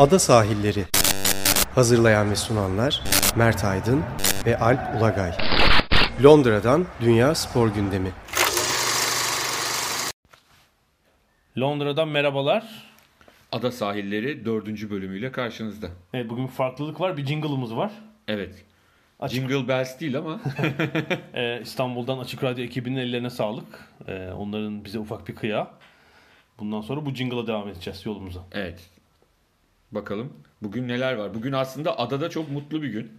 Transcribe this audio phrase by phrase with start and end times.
[0.00, 0.84] Ada Sahilleri
[1.74, 3.02] Hazırlayan ve sunanlar
[3.36, 4.02] Mert Aydın
[4.46, 5.32] ve Alp Ulagay
[6.24, 8.12] Londra'dan Dünya Spor Gündemi
[11.58, 12.90] Londra'dan merhabalar.
[13.52, 14.90] Ada Sahilleri 4.
[14.90, 15.88] bölümüyle karşınızda.
[16.14, 17.16] Evet, bugün farklılık var.
[17.16, 17.92] Bir jingle'ımız var.
[18.28, 18.64] Evet.
[19.18, 20.40] Açık, Jingle Bells değil ama
[21.34, 23.92] Ee, İstanbul'dan Açık Radyo ekibinin ellerine sağlık.
[24.08, 25.70] Ee, onların bize ufak bir kıya.
[26.58, 28.40] Bundan sonra bu jingle'a devam edeceğiz yolumuza.
[28.52, 28.99] evet.
[29.92, 31.34] Bakalım bugün neler var.
[31.34, 33.10] Bugün aslında adada çok mutlu bir gün.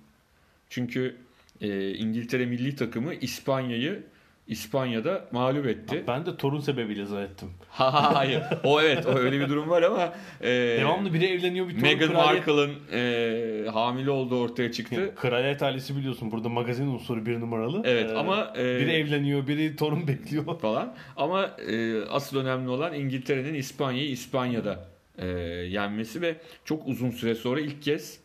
[0.70, 1.16] Çünkü
[1.62, 4.04] e, İngiltere milli takımı İspanya'yı
[4.48, 6.04] İspanya'da mağlup etti.
[6.08, 7.50] Ben de torun sebebiyle zannettim.
[7.70, 8.44] Hayır.
[8.64, 12.10] O evet o öyle bir durum var ama e, Devamlı biri evleniyor bir torun Meghan
[12.12, 12.48] kraliyet...
[12.48, 15.14] Markle'ın e, hamile olduğu ortaya çıktı.
[15.16, 17.82] Kraliyet ailesi biliyorsun burada magazin unsuru bir numaralı.
[17.86, 20.60] Evet Ee, ama e, Biri evleniyor, biri torun bekliyor.
[20.60, 20.96] falan.
[21.18, 25.28] Ama e, asıl önemli olan İngiltere'nin İspanya'yı İspanya'da e,
[25.70, 28.20] yenmesi ve çok uzun süre sonra ilk kez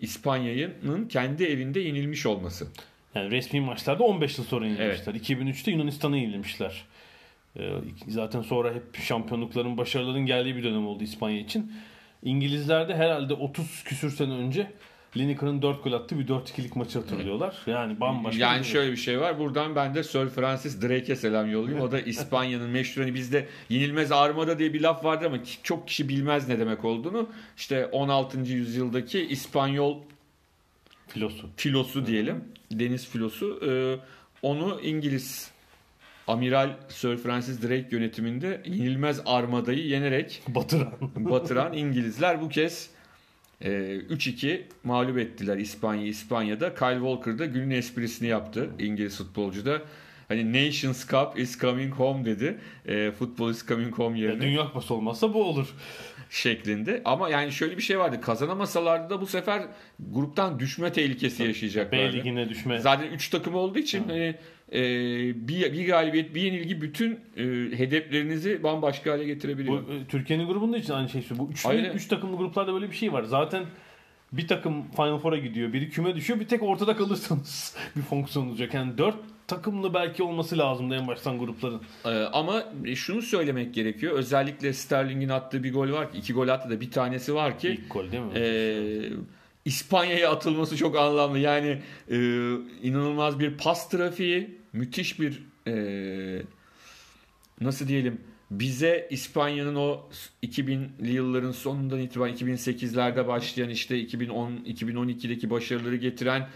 [0.00, 2.66] İspanya'nın kendi evinde yenilmiş olması.
[3.14, 5.14] Yani resmi maçlarda 15 yıl sonra yenilmişler.
[5.14, 6.84] 2003'te Yunanistan'a yenilmişler.
[7.58, 7.72] Ee,
[8.08, 11.72] zaten sonra hep şampiyonlukların, başarıların geldiği bir dönem oldu İspanya için.
[12.22, 14.70] İngilizler de herhalde 30 küsür sene önce
[15.16, 17.56] Lineker'ın 4 gol attığı bir 4-2'lik maçı hatırlıyorlar.
[17.66, 18.40] Yani bambaşka.
[18.42, 19.38] yani bir- şöyle bir şey var.
[19.38, 21.84] Buradan ben de Sir Francis Drake'e selam yollayayım.
[21.84, 26.08] O da İspanya'nın meşhur hani bizde yenilmez armada diye bir laf vardı ama çok kişi
[26.08, 27.28] bilmez ne demek olduğunu.
[27.56, 28.38] İşte 16.
[28.52, 29.98] yüzyıldaki İspanyol
[31.08, 31.48] filosu.
[31.56, 32.44] filosu diyelim.
[32.72, 33.60] Deniz filosu.
[33.66, 33.96] Ee,
[34.42, 35.50] onu İngiliz
[36.28, 40.92] Amiral Sir Francis Drake yönetiminde yenilmez armadayı yenerek Batıran.
[41.16, 42.90] batıran İngilizler bu kez
[43.60, 46.74] e, 3-2 mağlup ettiler İspanya İspanya'da.
[46.74, 49.82] Kyle Walker da günün esprisini yaptı İngiliz futbolcu da.
[50.28, 52.58] Hani Nations Cup is coming home dedi.
[52.86, 55.74] E, football is coming home Ya yerine Dünya Kupası olmazsa bu olur.
[56.30, 57.02] Şeklinde.
[57.04, 58.20] Ama yani şöyle bir şey vardı.
[58.20, 59.62] Kazanamasalardı da bu sefer
[60.10, 62.16] gruptan düşme tehlikesi B yaşayacaklardı.
[62.16, 62.78] ligine düşme.
[62.78, 64.34] Zaten 3 takım olduğu için hani
[64.72, 64.80] e,
[65.48, 67.42] bir, bir galibiyet, bir yenilgi bütün e,
[67.78, 69.78] hedeflerinizi bambaşka hale Bu getirebiliyor.
[69.78, 71.24] e, Türkiye'nin grubunda için aynı şey.
[71.30, 71.92] Bu üçlü, Aynen.
[71.92, 73.22] üç takımlı gruplarda böyle bir şey var.
[73.22, 73.64] Zaten
[74.32, 78.74] bir takım Final Four'a gidiyor, biri küme düşüyor, bir tek ortada kalırsanız bir fonksiyon olacak.
[78.74, 79.16] Yani dört
[79.46, 81.80] takımlı belki olması lazımdı en baştan grupların.
[82.04, 84.12] Ee, ama şunu söylemek gerekiyor.
[84.12, 87.68] Özellikle Sterling'in attığı bir gol var ki, iki gol attı da bir tanesi var ki
[87.68, 88.32] İlk gol değil mi?
[88.34, 88.44] e,
[89.64, 91.38] İspanya'ya atılması çok anlamlı.
[91.38, 92.16] Yani e,
[92.82, 96.42] inanılmaz bir pas trafiği, müthiş bir e,
[97.60, 100.08] nasıl diyelim bize İspanya'nın o
[100.42, 106.48] 2000'li yılların sonundan itibaren 2008'lerde başlayan işte 2010 2012'deki başarıları getiren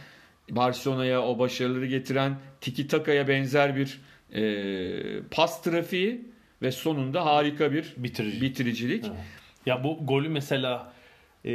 [0.50, 4.00] Barcelona'ya o başarıları getiren Tiki Taka'ya benzer bir
[4.34, 6.20] e, pas trafiği
[6.62, 8.40] ve sonunda harika bir Bitirici.
[8.40, 9.04] bitiricilik.
[9.06, 9.16] Evet.
[9.66, 10.92] Ya bu golü mesela
[11.44, 11.52] e,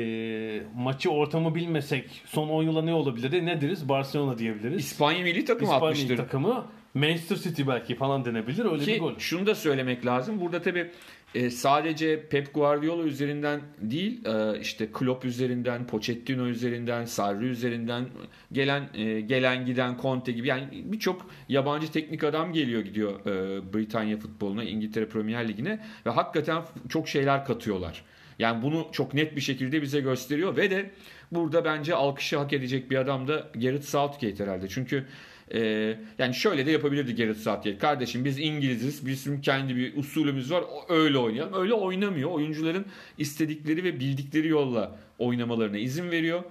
[0.76, 3.46] maçı ortamı bilmesek son 10 yıla ne olabilir?
[3.46, 3.90] Ne deriz?
[3.90, 4.80] Barcelona diyebiliriz.
[4.80, 6.18] İspanya milli takımı İspanya atmıştır.
[6.18, 8.66] takımı Manchester City belki falan denebilir.
[8.66, 9.14] Öyle bir Ki gol.
[9.18, 10.42] şunu da söylemek lazım.
[10.42, 10.92] Burada tabii
[11.36, 18.06] e, sadece Pep Guardiola üzerinden değil, e, işte Klopp üzerinden, Pochettino üzerinden, Sarri üzerinden
[18.52, 24.18] gelen e, gelen giden Conte gibi yani birçok yabancı teknik adam geliyor gidiyor e, Britanya
[24.18, 28.04] futboluna, İngiltere Premier Ligi'ne ve hakikaten çok şeyler katıyorlar.
[28.40, 30.92] Yani bunu çok net bir şekilde bize gösteriyor ve de
[31.32, 34.68] burada bence alkışı hak edecek bir adam da Gareth Southgate herhalde.
[34.68, 35.06] Çünkü
[35.54, 37.78] ee, yani şöyle de yapabilirdi Gareth Southgate.
[37.78, 39.06] Kardeşim biz İngiliziz.
[39.06, 40.64] Bizim kendi bir usulümüz var.
[40.90, 41.54] Öyle oynayalım.
[41.54, 42.32] Öyle oynamıyor.
[42.32, 42.86] Oyuncuların
[43.18, 46.44] istedikleri ve bildikleri yolla oynamalarına izin veriyor.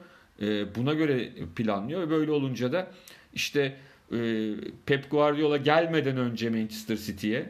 [0.42, 2.90] Ee, buna göre planlıyor ve böyle olunca da
[3.34, 3.76] işte
[4.12, 4.50] e,
[4.86, 7.46] Pep Guardiola gelmeden önce Manchester City'ye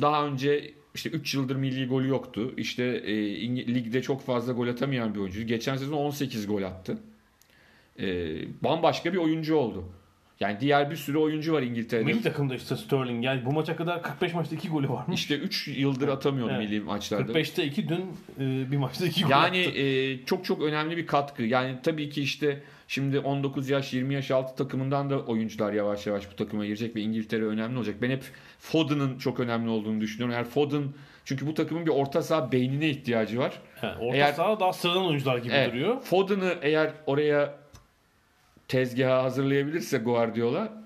[0.00, 2.54] daha önce işte 3 yıldır milli golü yoktu.
[2.56, 3.14] İşte e,
[3.74, 5.42] ligde çok fazla gol atamayan bir oyuncu.
[5.42, 6.98] Geçen sezon 18 gol attı.
[8.00, 9.84] Ee, bambaşka bir oyuncu oldu.
[10.40, 12.04] Yani diğer bir sürü oyuncu var İngiltere'de.
[12.04, 13.24] Milli takımda işte Sterling.
[13.24, 15.20] Yani bu maça kadar 45 maçta 2 golü varmış.
[15.20, 16.68] İşte 3 yıldır atamıyordu Evet.
[16.70, 17.32] milli maçlarda.
[17.32, 18.00] 45'te 2 dün
[18.40, 19.78] e, bir maçta 2 gol Yani attı.
[19.78, 21.42] e, çok çok önemli bir katkı.
[21.42, 26.30] Yani tabii ki işte şimdi 19 yaş 20 yaş altı takımından da oyuncular yavaş yavaş
[26.32, 27.94] bu takıma girecek ve İngiltere önemli olacak.
[28.02, 28.22] Ben hep
[28.58, 30.34] Foden'ın çok önemli olduğunu düşünüyorum.
[30.34, 30.82] Eğer Foden
[31.24, 33.52] çünkü bu takımın bir orta saha beynine ihtiyacı var.
[33.82, 36.00] Yani orta eğer- saha daha sıradan oyuncular gibi Evet, duruyor.
[36.00, 37.54] Foden'ı eğer oraya
[38.68, 40.78] tezgaha hazırlayabilirse Guardiola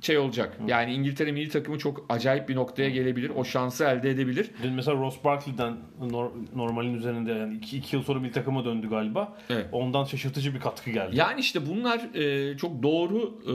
[0.00, 0.58] şey olacak.
[0.66, 3.30] Yani İngiltere milli takımı çok acayip bir noktaya gelebilir.
[3.36, 4.50] O şansı elde edebilir.
[4.62, 9.36] Dün mesela Ross Barkley'den nor- normalin üzerinde yani 2 yıl sonra bir takıma döndü galiba.
[9.50, 9.66] Evet.
[9.72, 11.16] Ondan şaşırtıcı bir katkı geldi.
[11.18, 13.54] Yani işte bunlar e, çok doğru e,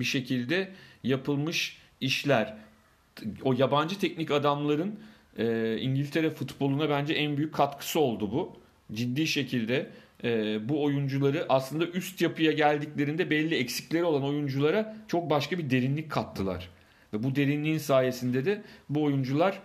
[0.00, 0.72] bir şekilde
[1.04, 2.54] yapılmış işler.
[3.42, 5.00] O yabancı teknik adamların
[5.38, 8.56] e, İngiltere futboluna bence en büyük katkısı oldu bu.
[8.92, 9.90] Ciddi şekilde
[10.24, 16.10] e, bu oyuncuları aslında üst yapıya geldiklerinde belli eksikleri olan oyunculara çok başka bir derinlik
[16.10, 16.68] kattılar.
[17.12, 19.60] Ve bu derinliğin sayesinde de bu oyuncular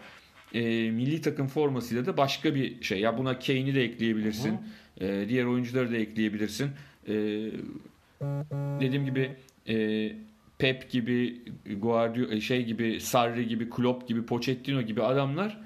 [0.53, 2.99] e, milli takım formasıyla da başka bir şey.
[2.99, 4.57] Ya buna Kane'i de ekleyebilirsin.
[5.01, 6.69] E, diğer oyuncuları da ekleyebilirsin.
[7.07, 7.13] E,
[8.79, 9.31] dediğim gibi
[9.67, 10.11] e,
[10.57, 11.41] Pep gibi,
[11.81, 15.57] Guardiola şey gibi, Sarri gibi, Klopp gibi, Pochettino gibi adamlar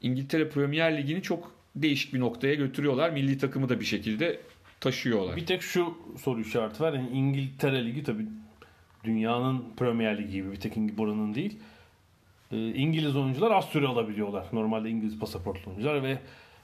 [0.00, 3.10] İngiltere Premier Ligi'ni çok değişik bir noktaya götürüyorlar.
[3.10, 4.40] Milli takımı da bir şekilde
[4.80, 5.36] taşıyorlar.
[5.36, 6.92] Bir tek şu soru işareti var.
[6.92, 8.26] Yani İngiltere Ligi tabii
[9.04, 11.58] dünyanın Premier Ligi gibi bir tek buranın değil.
[12.52, 14.46] Ee, İngiliz oyuncular az süre alabiliyorlar.
[14.52, 16.18] Normalde İngiliz pasaportlu oyuncular ve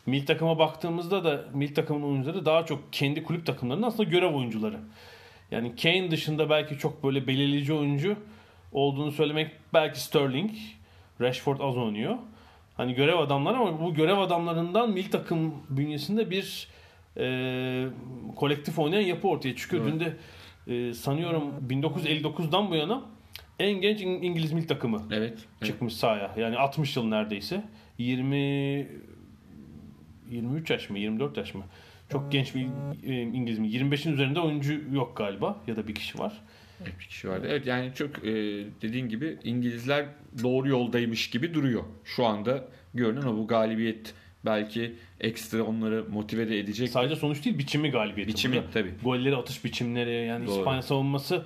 [0.07, 4.79] milli takıma baktığımızda da milli takımın oyuncuları daha çok kendi kulüp takımlarının aslında görev oyuncuları.
[5.51, 8.17] Yani Kane dışında belki çok böyle belirleyici oyuncu
[8.73, 10.51] olduğunu söylemek belki Sterling,
[11.21, 12.19] Rashford az oynuyor.
[12.79, 16.69] Hani görev adamları ama bu görev adamlarından milli takım bünyesinde bir
[17.17, 17.87] e,
[18.37, 19.83] kolektif oynayan yapı ortaya çıkıyor.
[19.83, 19.93] Evet.
[19.93, 20.17] Dün de
[20.89, 23.03] e, sanıyorum 1959'dan bu yana
[23.59, 26.01] en genç İngiliz milli takımı evet, çıkmış evet.
[26.01, 26.35] sahaya.
[26.37, 27.65] Yani 60 yıl neredeyse.
[27.99, 28.37] 20
[30.31, 31.65] 23 yaş mı 24 yaş mı?
[32.13, 32.67] Çok genç bir
[33.05, 33.69] e, İngiliz mi?
[33.69, 36.41] 25'in üzerinde oyuncu yok galiba ya da bir kişi var.
[36.87, 37.47] Bir kişi vardı.
[37.51, 38.33] Evet yani çok e,
[38.83, 40.07] dediğin gibi İngilizler
[40.43, 41.83] doğru yoldaymış gibi duruyor.
[42.05, 42.65] Şu anda
[42.95, 44.15] görünen o bu galibiyet
[44.45, 46.89] belki ekstra onları motive de edecek.
[46.89, 48.33] Sadece sonuç değil biçimi galibiyeti.
[48.33, 48.95] Biçimi tabii.
[49.05, 50.59] Golleri atış biçimleri yani Doğru.
[50.59, 51.45] İspanya savunması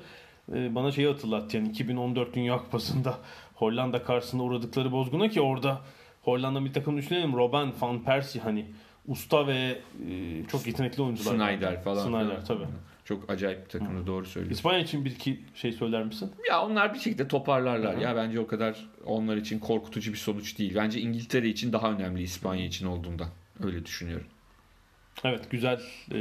[0.54, 3.18] e, bana şeyi hatırlattı yani 2014 Dünya Kupası'nda
[3.54, 5.80] Hollanda karşısında uğradıkları bozguna ki orada
[6.22, 8.66] Hollanda bir takım düşünelim Robben, Van Persie hani
[9.08, 9.78] usta ve
[10.10, 11.36] e, çok yetenekli oyuncular.
[11.36, 12.06] Snyder falan.
[12.06, 12.64] Snyder tabii.
[13.12, 14.06] Çok acayip takımda Hı.
[14.06, 14.54] doğru söylüyorsun.
[14.54, 16.32] İspanya için bir iki şey söyler misin?
[16.48, 17.96] Ya onlar bir şekilde toparlarlar.
[17.96, 18.00] Hı.
[18.00, 20.74] Ya bence o kadar onlar için korkutucu bir sonuç değil.
[20.74, 23.28] Bence İngiltere için daha önemli İspanya için olduğundan.
[23.64, 24.26] Öyle düşünüyorum.
[25.24, 25.80] Evet güzel
[26.12, 26.18] e,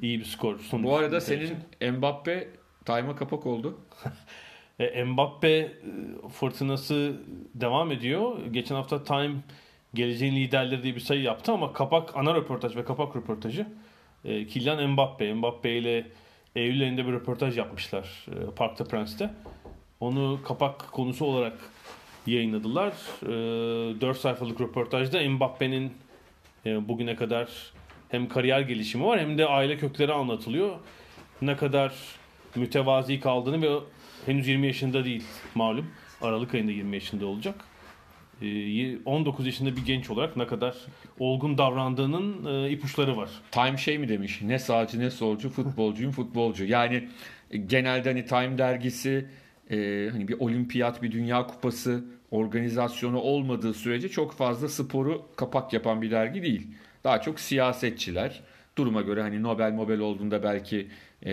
[0.00, 0.58] iyi bir skor.
[0.58, 1.92] Sonuç Bu arada senin için.
[1.92, 2.48] Mbappe
[2.84, 3.78] time'a kapak oldu.
[4.78, 5.72] e, Mbappe e,
[6.32, 7.16] fırtınası
[7.54, 8.46] devam ediyor.
[8.46, 9.34] Geçen hafta Time
[9.94, 13.66] geleceğin liderleri diye bir sayı yaptı ama kapak ana röportaj ve kapak röportajı
[14.28, 15.34] e, Kylian Mbappe.
[15.34, 16.06] Mbappe ile
[16.56, 19.30] Eylül bir röportaj yapmışlar e, Park'ta Prens'te.
[20.00, 21.58] Onu kapak konusu olarak
[22.26, 22.92] yayınladılar.
[23.22, 25.92] E, 4 sayfalık röportajda Mbappe'nin
[26.66, 27.48] e, bugüne kadar
[28.08, 30.76] hem kariyer gelişimi var hem de aile kökleri anlatılıyor.
[31.42, 31.94] Ne kadar
[32.54, 33.78] mütevazi kaldığını ve
[34.26, 35.24] henüz 20 yaşında değil
[35.54, 35.90] malum.
[36.22, 37.67] Aralık ayında 20 yaşında olacak.
[39.04, 40.76] 19 ee, yaşında bir genç olarak ne kadar
[41.18, 43.30] olgun davrandığının e, ipuçları var.
[43.50, 44.42] Time şey mi demiş?
[44.42, 46.64] Ne sağcı ne solcu, futbolcuyum futbolcu.
[46.64, 47.08] Yani
[47.50, 49.26] e, genelde hani Time dergisi
[49.70, 56.02] e, hani bir olimpiyat, bir dünya kupası organizasyonu olmadığı sürece çok fazla sporu kapak yapan
[56.02, 56.66] bir dergi değil.
[57.04, 58.40] Daha çok siyasetçiler,
[58.78, 60.88] duruma göre hani Nobel Nobel olduğunda belki
[61.22, 61.32] e,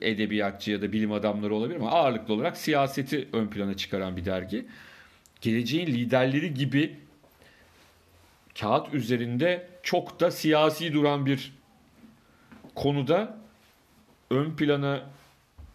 [0.00, 4.66] edebiyatçı ya da bilim adamları olabilir ama ağırlıklı olarak siyaseti ön plana çıkaran bir dergi
[5.44, 6.96] geleceğin liderleri gibi
[8.60, 11.52] kağıt üzerinde çok da siyasi duran bir
[12.74, 13.38] konuda
[14.30, 15.02] ön plana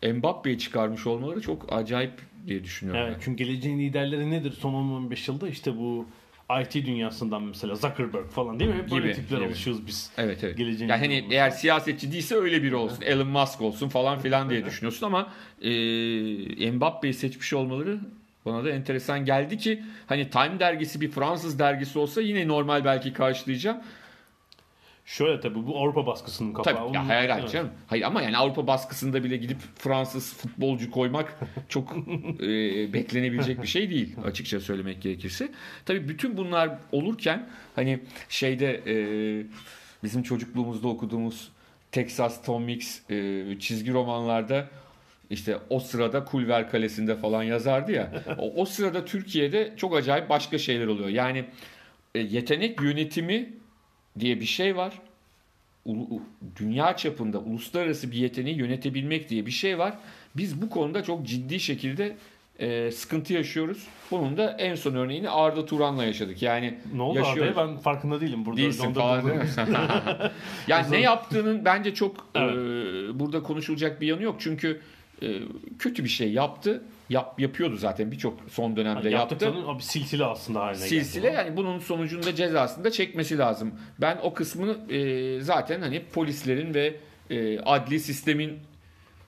[0.03, 2.13] Mbappe'yi çıkarmış olmaları çok acayip
[2.47, 3.01] diye düşünüyorum.
[3.01, 3.23] Evet, yani.
[3.23, 5.49] çünkü geleceğin liderleri nedir son 10-15 yılda?
[5.49, 6.05] işte bu
[6.61, 8.77] IT dünyasından mesela Zuckerberg falan değil mi?
[8.77, 10.11] Hep böyle tipler alışıyoruz biz.
[10.17, 10.57] Evet evet.
[10.57, 13.01] Geleceğin yani hani eğer siyasetçi değilse öyle biri olsun.
[13.01, 17.99] Elon Musk olsun falan filan diye düşünüyorsun ama e, Mbappe'yi seçmiş olmaları
[18.45, 23.13] bana da enteresan geldi ki hani Time dergisi bir Fransız dergisi olsa yine normal belki
[23.13, 23.77] karşılayacağım.
[25.09, 26.75] Şöyle tabii bu Avrupa baskısının kapağı.
[26.75, 27.69] Tabii ya hayır hayır canım.
[27.87, 31.91] Hayır ama yani Avrupa baskısında bile gidip Fransız futbolcu koymak çok
[32.39, 32.47] e,
[32.93, 35.51] beklenebilecek bir şey değil açıkça söylemek gerekirse.
[35.85, 38.95] Tabii bütün bunlar olurken hani şeyde e,
[40.03, 41.51] bizim çocukluğumuzda okuduğumuz
[41.91, 44.69] Texas Tom Mix e, çizgi romanlarda
[45.29, 48.23] işte o sırada Kulver Kalesi'nde falan yazardı ya.
[48.37, 51.09] o, o sırada Türkiye'de çok acayip başka şeyler oluyor.
[51.09, 51.45] Yani
[52.15, 53.49] e, yetenek yönetimi
[54.19, 54.93] diye bir şey var.
[55.85, 56.21] U,
[56.55, 59.93] dünya çapında uluslararası bir yeteneği yönetebilmek diye bir şey var.
[60.37, 62.15] Biz bu konuda çok ciddi şekilde
[62.59, 63.87] e, sıkıntı yaşıyoruz.
[64.11, 66.41] Bunun da en son örneğini Arda Turan'la yaşadık.
[66.41, 68.45] Yani ne oldu Arda'ya ben farkında değilim.
[68.45, 69.39] Burada Değilsin falan değil
[70.67, 72.53] yani ne yaptığının bence çok evet.
[72.53, 74.35] e, burada konuşulacak bir yanı yok.
[74.39, 74.81] Çünkü
[75.21, 75.39] e,
[75.79, 76.83] kötü bir şey yaptı.
[77.09, 79.53] Yap, yapıyordu zaten birçok son dönemde yani yaptı.
[79.67, 81.35] Abi silsile aslında haline silsile geldi.
[81.35, 83.73] yani bunun sonucunda cezasını da çekmesi lazım.
[84.01, 86.95] Ben o kısmını e, zaten hani polislerin ve
[87.29, 88.59] e, adli sistemin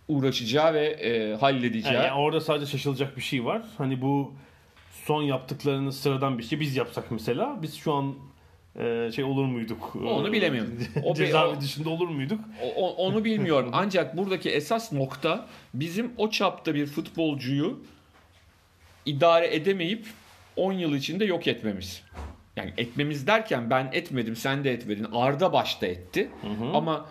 [0.08, 1.96] uğraşacağı ve e, halledeceği.
[1.96, 3.62] Yani, yani orada sadece şaşılacak bir şey var.
[3.78, 4.34] Hani bu
[5.06, 8.16] son yaptıklarını sıradan bir şey biz yapsak mesela biz şu an
[9.16, 9.96] şey olur muyduk?
[9.96, 10.80] Onu bilemiyorum.
[11.04, 12.40] O cezaevi dışında olur muyduk?
[12.76, 13.70] O, onu bilmiyorum.
[13.74, 17.80] Ancak buradaki esas nokta bizim o çapta bir futbolcuyu
[19.06, 20.06] idare edemeyip
[20.56, 22.04] 10 yıl içinde yok etmemiz.
[22.56, 25.08] Yani etmemiz derken ben etmedim, sen de etmedin.
[25.14, 26.30] Arda başta etti.
[26.42, 26.74] Hı hı.
[26.74, 27.06] Ama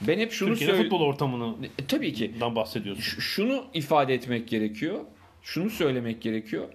[0.00, 3.20] ben hep şunu Türkiye'de futbol ortamını e, tabii ki bahsediyorsun.
[3.20, 5.00] Şunu ifade etmek gerekiyor.
[5.42, 6.68] Şunu söylemek gerekiyor.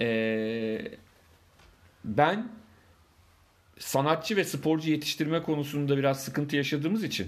[0.00, 0.82] Ee,
[2.04, 2.48] ben
[3.78, 7.26] sanatçı ve sporcu yetiştirme konusunda biraz sıkıntı yaşadığımız için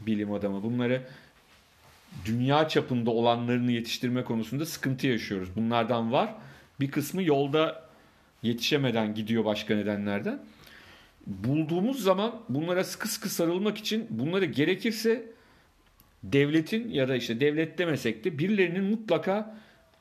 [0.00, 1.02] bilim adamı bunları
[2.24, 5.48] dünya çapında olanlarını yetiştirme konusunda sıkıntı yaşıyoruz.
[5.56, 6.34] Bunlardan var.
[6.80, 7.88] Bir kısmı yolda
[8.42, 10.42] yetişemeden gidiyor başka nedenlerden.
[11.26, 15.26] Bulduğumuz zaman bunlara sıkı sıkı sarılmak için bunları gerekirse
[16.22, 19.58] devletin ya da işte devlet demesek de birilerinin mutlaka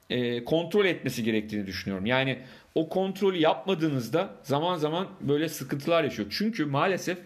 [0.09, 2.05] e, kontrol etmesi gerektiğini düşünüyorum.
[2.05, 2.39] Yani
[2.77, 6.27] o kontrolü yapmadığınızda zaman zaman böyle sıkıntılar yaşıyor.
[6.31, 7.17] Çünkü maalesef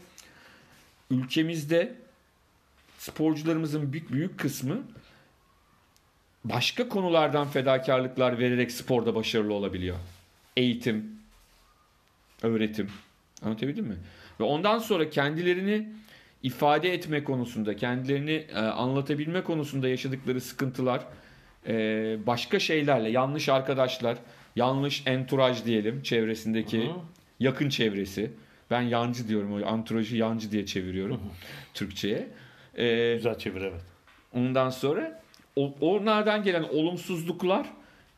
[1.10, 1.96] ülkemizde
[2.98, 4.78] sporcularımızın büyük, büyük kısmı
[6.44, 9.98] başka konulardan fedakarlıklar vererek sporda başarılı olabiliyor.
[10.58, 11.20] Eğitim,
[12.42, 12.90] öğretim.
[13.42, 13.98] Anlatabildim mi?
[14.40, 15.88] Ve ondan sonra kendilerini
[16.44, 21.02] ifade etme konusunda, kendilerini e, anlatabilme konusunda yaşadıkları sıkıntılar
[21.68, 21.74] e,
[22.28, 24.18] başka şeylerle, yanlış arkadaşlar,
[24.56, 26.98] yanlış entouraj diyelim çevresindeki Hı-hı.
[27.40, 28.32] yakın çevresi.
[28.72, 29.64] Ben yancı diyorum.
[29.64, 31.32] O anturajı yancı diye çeviriyorum Hı-hı.
[31.74, 32.28] Türkçe'ye.
[32.78, 33.82] Ee, Güzel çevir evet.
[34.34, 35.22] Ondan sonra
[35.82, 37.68] onlardan gelen olumsuzluklar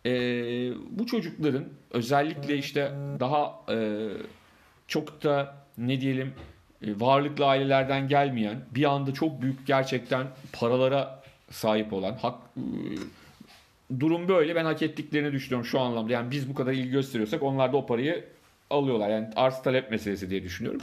[0.06, 0.12] e,
[0.90, 4.08] bu çocukların özellikle işte daha e,
[4.88, 6.34] çok da ne diyelim
[6.82, 12.62] e, varlıklı ailelerden gelmeyen bir anda çok büyük gerçekten paralara sahip olan hak e,
[14.00, 14.56] durum böyle.
[14.56, 16.14] Ben hak ettiklerini düşünüyorum şu anlamda.
[16.14, 18.26] Yani biz bu kadar ilgi gösteriyorsak onlar da o parayı
[18.70, 19.10] alıyorlar.
[19.10, 20.82] Yani arz talep meselesi diye düşünüyorum.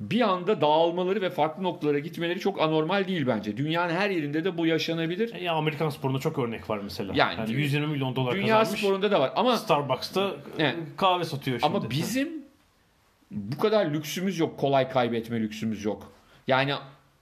[0.00, 3.56] Bir anda dağılmaları ve farklı noktalara gitmeleri çok anormal değil bence.
[3.56, 5.34] Dünyanın her yerinde de bu yaşanabilir.
[5.34, 7.12] Ya Amerikan sporunda çok örnek var mesela.
[7.16, 8.70] Yani, yani 120 milyon dolar dünya kazanmış.
[8.70, 11.76] Dünya sporunda da var ama Starbucks'ta yani, kahve satıyor şimdi.
[11.76, 12.28] Ama bizim
[13.30, 14.58] bu kadar lüksümüz yok.
[14.58, 16.12] Kolay kaybetme lüksümüz yok.
[16.46, 16.72] Yani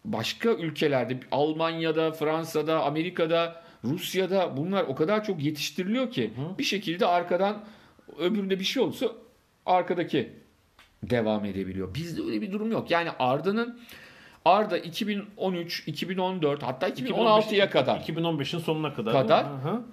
[0.05, 6.59] başka ülkelerde Almanya'da, Fransa'da, Amerika'da Rusya'da bunlar o kadar çok yetiştiriliyor ki Hı.
[6.59, 7.65] bir şekilde arkadan
[8.19, 9.07] öbüründe bir şey olursa
[9.67, 10.33] arkadaki
[11.03, 11.95] devam edebiliyor.
[11.95, 12.91] Bizde öyle bir durum yok.
[12.91, 13.81] Yani Arda'nın
[14.45, 19.47] Arda 2013, 2014 hatta 2016'ya kadar 2015'in sonuna kadar kadar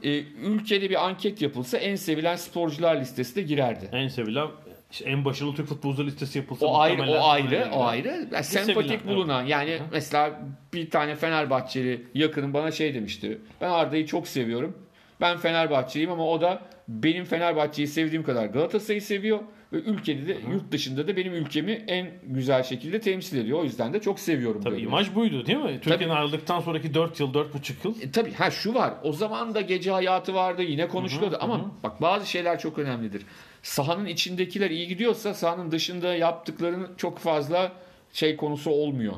[0.03, 3.89] e, ülkede bir anket yapılsa en sevilen sporcular listesine girerdi.
[3.91, 4.47] En sevilen
[4.91, 9.07] işte en başarılı Türk futbolcu listesi yapılsa o ayrı o ayrı o ayrı yani sempatik
[9.07, 9.51] bulunan evet.
[9.51, 9.83] yani Hı.
[9.91, 10.39] mesela
[10.73, 13.41] bir tane Fenerbahçeli yakınım bana şey demişti.
[13.61, 14.77] Ben Arda'yı çok seviyorum.
[15.21, 19.39] Ben Fenerbahçeliyim ama o da benim Fenerbahçe'yi sevdiğim kadar Galatasaray'ı seviyor
[19.73, 20.51] ve ülkede de Hı.
[20.51, 23.59] yurt dışında da benim ülkemi en güzel şekilde temsil ediyor.
[23.59, 24.61] O yüzden de çok seviyorum.
[24.61, 24.83] Tabii böyle.
[24.85, 25.79] imaj buydu değil mi?
[25.81, 28.01] Türkiye'nin ayrıldıktan sonraki 4 yıl, 4,5 yıl.
[28.01, 28.93] E, tabii ha şu var.
[29.03, 31.39] O zaman da gece hayatı vardı yine konuşuluyordu Hı.
[31.39, 31.63] ama Hı.
[31.83, 33.21] bak bazı şeyler çok önemlidir
[33.67, 37.71] sahanın içindekiler iyi gidiyorsa sahanın dışında yaptıklarının çok fazla
[38.13, 39.13] şey konusu olmuyor.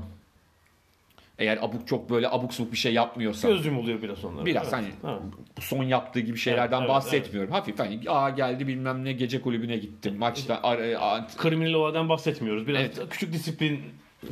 [1.40, 3.50] Eğer abuk çok böyle abuk subuk bir şey yapmıyorsa.
[3.50, 4.46] Gözüm oluyor biraz onlara.
[4.46, 4.74] Biraz evet.
[4.74, 5.22] hani evet.
[5.60, 7.54] son yaptığı gibi şeylerden evet, bahsetmiyorum.
[7.54, 7.62] Evet.
[7.62, 10.18] Hafif hani aa geldi bilmem ne gece kulübüne gittim.
[10.18, 12.68] Maçta ar- e, ar- kriminal oladan bahsetmiyoruz.
[12.68, 13.00] Biraz evet.
[13.10, 13.82] küçük disiplin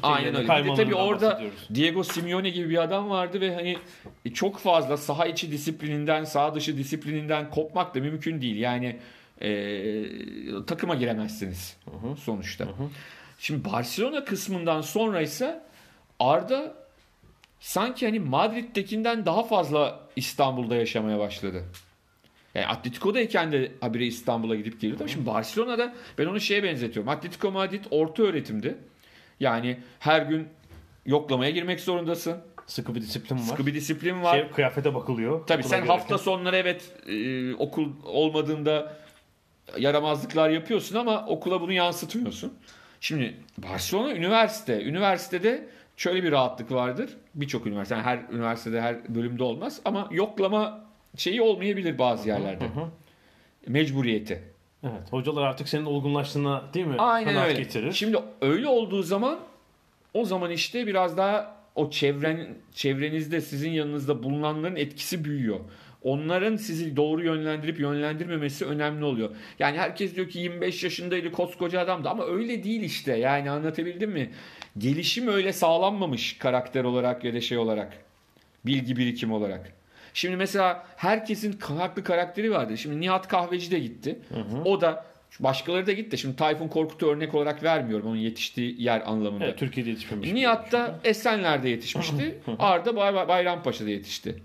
[0.03, 0.63] Aynen öyle.
[0.63, 1.41] Bir de tabii orada
[1.73, 3.77] Diego Simeone gibi bir adam vardı ve hani
[4.33, 8.57] çok fazla saha içi disiplininden, saha dışı disiplininden kopmak da mümkün değil.
[8.57, 8.99] Yani
[9.41, 10.05] e,
[10.67, 12.15] takıma giremezsiniz hı hı.
[12.15, 12.65] sonuçta.
[12.65, 12.89] Hı hı.
[13.39, 15.63] Şimdi Barcelona kısmından sonra ise
[16.19, 16.86] Arda
[17.59, 21.63] sanki hani Madrid'dekinden daha fazla İstanbul'da yaşamaya başladı.
[22.55, 25.03] Yani Atletico'dayken de habire İstanbul'a gidip geliyordu.
[25.03, 27.09] Ama şimdi Barcelona'da ben onu şeye benzetiyorum.
[27.09, 28.77] Atletico Madrid orta öğretimdi.
[29.39, 30.47] Yani her gün
[31.05, 32.37] yoklamaya girmek zorundasın.
[32.65, 33.43] Sıkı bir disiplin var.
[33.43, 34.39] Sıkı bir disiplin var.
[34.39, 35.47] Şey, kıyafete bakılıyor.
[35.47, 35.93] Tabii sen gelirken.
[35.97, 38.97] hafta sonları evet e, okul olmadığında
[39.77, 42.53] yaramazlıklar yapıyorsun ama okula bunu yansıtmıyorsun.
[43.01, 44.83] Şimdi Barcelona üniversite.
[44.83, 47.17] Üniversitede şöyle bir rahatlık vardır.
[47.35, 50.85] Birçok üniversite, yani her üniversitede her bölümde olmaz ama yoklama
[51.17, 52.65] şeyi olmayabilir bazı yerlerde.
[52.65, 52.87] Hı hı.
[53.67, 54.43] Mecburiyeti.
[54.83, 55.11] Evet.
[55.11, 56.95] Hocalar artık senin olgunlaştığına değil mi?
[56.97, 57.59] Aynen öyle.
[57.59, 57.91] Getirir.
[57.91, 59.39] Şimdi öyle olduğu zaman
[60.13, 65.59] o zaman işte biraz daha o çevren çevrenizde sizin yanınızda bulunanların etkisi büyüyor
[66.11, 69.29] onların sizi doğru yönlendirip yönlendirmemesi önemli oluyor.
[69.59, 73.17] Yani herkes diyor ki 25 yaşındaydı koskoca adamdı ama öyle değil işte.
[73.17, 74.29] Yani anlatabildim mi?
[74.77, 77.93] Gelişim öyle sağlanmamış karakter olarak ya da şey olarak.
[78.65, 79.73] Bilgi birikim olarak.
[80.13, 82.77] Şimdi mesela herkesin farklı karakteri vardı.
[82.77, 84.19] Şimdi Nihat Kahveci de gitti.
[84.65, 85.05] O da
[85.39, 86.17] başkaları da gitti.
[86.17, 89.45] Şimdi Tayfun Korkut'u örnek olarak vermiyorum onun yetiştiği yer anlamında.
[89.45, 90.31] Evet, Türkiye'de yetişmemiş.
[90.33, 92.39] Nihat da Esenler'de yetişmişti.
[92.59, 94.35] Arda Bay- Bayrampaşa'da yetişti.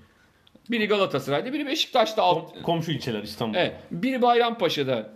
[0.70, 2.56] Biri Galatasaray'da, biri Beşiktaş'ta alt.
[2.56, 3.54] Kom- komşu ilçeler İstanbul.
[3.56, 5.10] Evet, biri Bayrampaşa'da,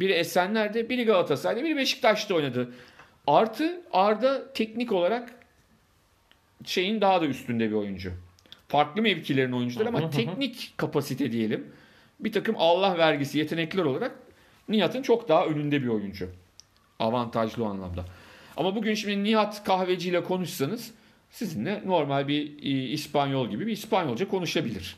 [0.00, 2.74] biri Esenler'de, biri Galatasaray'da, biri Beşiktaş'ta oynadı.
[3.26, 5.34] Artı Arda teknik olarak
[6.64, 8.12] şeyin daha da üstünde bir oyuncu.
[8.68, 11.72] Farklı mevkilerin oyuncuları ama teknik kapasite diyelim.
[12.20, 14.12] Bir takım Allah vergisi yetenekler olarak
[14.68, 16.30] Nihat'ın çok daha önünde bir oyuncu.
[16.98, 18.04] Avantajlı o anlamda.
[18.56, 20.90] Ama bugün şimdi Nihat Kahveci ile konuşsanız
[21.30, 24.96] sizinle normal bir e, İspanyol gibi bir İspanyolca konuşabilir.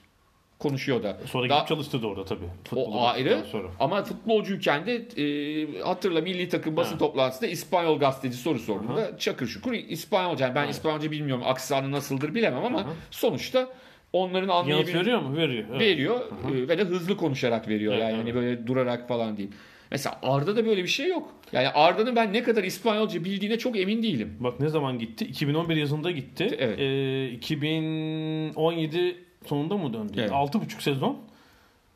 [0.59, 1.17] Konuşuyor da.
[1.27, 2.45] Sonra Daha- çalıştı da orada tabii.
[2.65, 3.43] Futbolu o ayrı.
[3.53, 3.69] Sonra.
[3.81, 6.99] Ama futbolcuyken de e, hatırla milli takım basın Ha.
[6.99, 10.47] toplantısında İspanyol gazeteci soru sorduğunda çakır şukur İspanyolca.
[10.47, 13.69] Yani ben İspanyolca bilmiyorum aksanı nasıldır bilemem ama sonuçta
[14.13, 15.37] onların anlayabildiği veriyor mu?
[15.37, 15.67] Veriyor.
[15.71, 15.81] Evet.
[15.81, 16.21] veriyor
[16.55, 17.93] e, ve de hızlı konuşarak veriyor.
[17.93, 18.23] Evet, yani evet.
[18.23, 19.51] hani böyle durarak falan değil.
[19.91, 21.35] Mesela Arda'da böyle bir şey yok.
[21.53, 24.37] Yani Arda'nın ben ne kadar İspanyolca bildiğine çok emin değilim.
[24.41, 25.25] Bak ne zaman gitti?
[25.25, 26.57] 2011 yazında gitti.
[26.59, 26.79] Evet.
[26.79, 30.13] Ee, 2017 sonunda mı döndü?
[30.17, 30.31] Evet.
[30.31, 31.19] 6,5 sezon.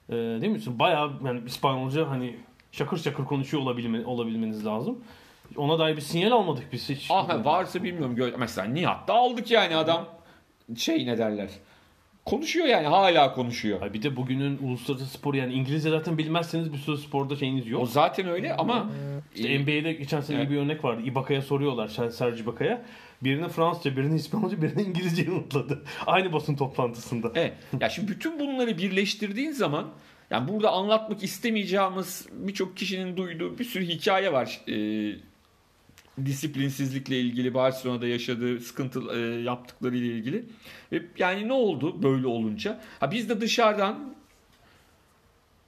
[0.09, 0.61] Ee, değil mi?
[0.67, 2.37] Bayağı yani İspanyolca hani
[2.73, 5.05] şakır şakır konuşuyor olabilme, olabilmeniz lazım.
[5.57, 7.11] Ona dair bir sinyal almadık biz hiç.
[7.11, 8.35] Aha varsa bilmiyorum.
[8.39, 10.07] Mesela Nihat'ta aldık yani adam
[10.77, 11.49] şey ne derler.
[12.25, 13.83] Konuşuyor yani hala konuşuyor.
[13.83, 17.83] Ay bir de bugünün uluslararası sporu yani İngilizce zaten bilmezseniz bir sürü sporda şeyiniz yok.
[17.83, 18.91] O zaten öyle ama
[19.35, 20.51] İşte e, NBA'de geçen sene Evet.
[20.51, 21.03] bir örnek vardı.
[21.05, 22.83] Ibaka'ya soruyorlar Ser- Serge Ibaka'ya.
[23.23, 25.83] Birini Fransızca, birini İspanyolca, birini İngilizce yanıtladı.
[26.07, 27.33] Aynı basın toplantısında.
[27.35, 27.53] Evet.
[27.81, 29.89] Ya şimdi bütün bunları birleştirdiğin zaman
[30.31, 34.61] yani burada anlatmak istemeyeceğimiz birçok kişinin duyduğu bir sürü hikaye var.
[34.69, 35.13] Ee,
[36.25, 40.45] disiplinsizlikle ilgili Barcelona'da yaşadığı sıkıntı e, yaptıkları ile ilgili.
[40.93, 42.81] Ve yani ne oldu böyle olunca?
[43.01, 44.15] Ha biz de dışarıdan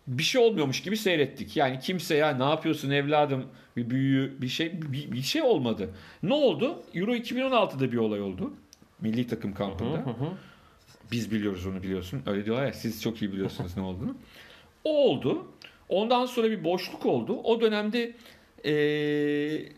[0.06, 1.56] bir şey olmuyormuş gibi seyrettik.
[1.56, 3.44] Yani kimse ya ne yapıyorsun evladım
[3.76, 5.94] bir büyüğü bir şey bir, bir şey olmadı.
[6.22, 6.82] Ne oldu?
[6.94, 8.52] Euro 2016'da bir olay oldu.
[9.00, 9.98] Milli takım kampında.
[9.98, 10.32] Hı hı.
[11.12, 12.22] Biz biliyoruz onu biliyorsun.
[12.26, 14.16] Öyle diyorlar ya siz çok iyi biliyorsunuz ne olduğunu.
[14.84, 15.46] O oldu.
[15.88, 17.40] Ondan sonra bir boşluk oldu.
[17.44, 18.12] O dönemde
[18.64, 19.72] eee,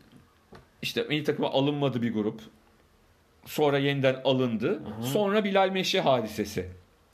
[0.82, 2.40] işte milli takıma alınmadı bir grup.
[3.46, 4.82] Sonra yeniden alındı.
[5.02, 6.68] Sonra Bilal Meşe hadisesi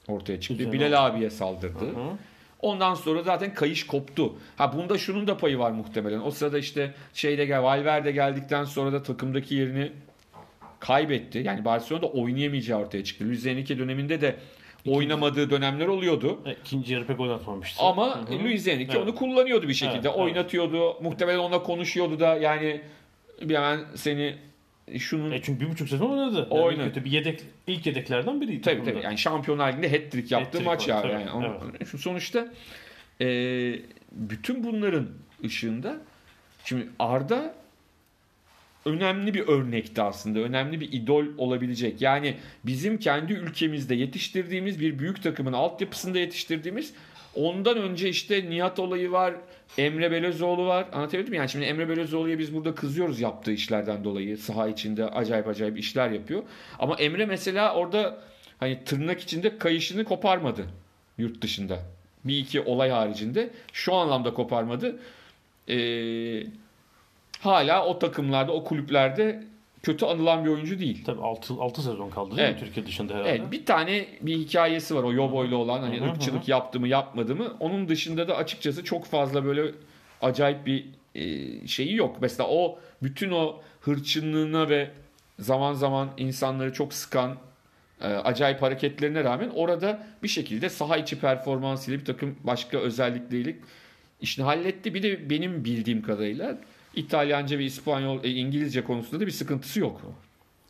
[0.09, 0.65] ortaya çıktı.
[0.65, 1.85] Güzel Bilal abiye saldırdı.
[1.85, 2.17] Hı.
[2.63, 4.35] Ondan sonra zaten kayış koptu.
[4.57, 6.21] Ha bunda şunun da payı var muhtemelen.
[6.21, 9.93] O sırada işte şeyde gel Valverde geldikten sonra da takımdaki yerini
[10.81, 11.39] kaybetti.
[11.39, 13.25] Yani Barcelona'da oynayamayacağı ortaya çıktı.
[13.25, 14.37] Luis Enrique döneminde de
[14.87, 16.41] oynamadığı dönemler oluyordu.
[16.47, 17.83] E, İkinci yarı pek oynatmamıştı.
[17.83, 18.45] Ama Hı hı.
[18.45, 19.09] Luis Enrique Evet.
[19.09, 19.97] onu kullanıyordu bir şekilde.
[19.97, 20.19] Evet, evet.
[20.19, 21.03] Oynatıyordu.
[21.03, 22.81] Muhtemelen onunla konuşuyordu da yani
[23.43, 24.37] bir hemen seni
[24.99, 26.37] şunun E çünkü bir buçuk sezon oynadı.
[26.51, 26.89] Yani Oynadı.
[26.89, 28.61] Kötü bir yedek, ilk yedeklerden biriydi.
[28.61, 28.93] Tabii takımda.
[28.93, 29.05] tabii.
[29.05, 31.03] Yani Şampiyonlar Ligi'nde hat-trick yaptığı Hat-trick maç ya.
[31.03, 32.53] tabii, Yani onu- şu sonuçta
[33.21, 33.27] e,
[34.13, 35.09] bütün bunların
[35.45, 35.97] ışığında
[36.65, 37.55] şimdi Arda
[38.85, 40.39] önemli bir örnekti aslında.
[40.39, 42.03] Önemli bir idol olabilecek.
[42.03, 46.95] Yani bizim kendi ülkemizde yetiştirdiğimiz bir büyük takımın altyapısında yetiştirdiğimiz
[47.37, 49.35] ondan önce işte Nihat olayı var.
[49.79, 50.87] Emre Belözoğlu var.
[50.93, 51.37] Anlatabildim mi?
[51.37, 54.39] Yani şimdi Emre Belözoğlu'ya biz burada kızıyoruz yaptığı işlerden dolayı.
[54.39, 56.43] Saha içinde acayip acayip işler yapıyor.
[56.79, 58.19] Ama Emre mesela orada
[58.61, 60.67] hani tırnak içinde kayışını koparmadı
[61.19, 61.79] yurt dışında.
[62.25, 64.97] Bir iki olay haricinde şu anlamda koparmadı.
[65.69, 66.47] Ee,
[67.41, 69.45] hala o takımlarda, o kulüplerde
[69.85, 71.05] kötü anılan bir oyuncu değil.
[71.05, 72.61] Tabii 6, 6 sezon kaldı değil Evet.
[72.61, 73.31] mi Türkiye dışında herhalde?
[73.31, 76.89] Evet, bir tane bir hikayesi var o Yobo'yla olan hani Hı hı, ırkçılık yaptı mı
[76.89, 77.57] yapmadı mı.
[77.61, 79.73] Onun dışında da açıkçası çok fazla böyle
[80.23, 82.17] acayip bir e, şeyi yok.
[82.21, 84.91] Mesela o bütün o hırçınlığına ve
[85.39, 87.37] zaman zaman insanları çok sıkan
[88.01, 93.57] e, acayip hareketlerine rağmen orada bir şekilde saha içi performansıyla bir takım başka özellikleriyle
[94.21, 94.95] işini halletti.
[94.95, 96.59] Bir de benim bildiğim kadarıyla
[96.97, 100.01] İtalyanca ve İspanyol, e, İngilizce konusunda da bir sıkıntısı yok.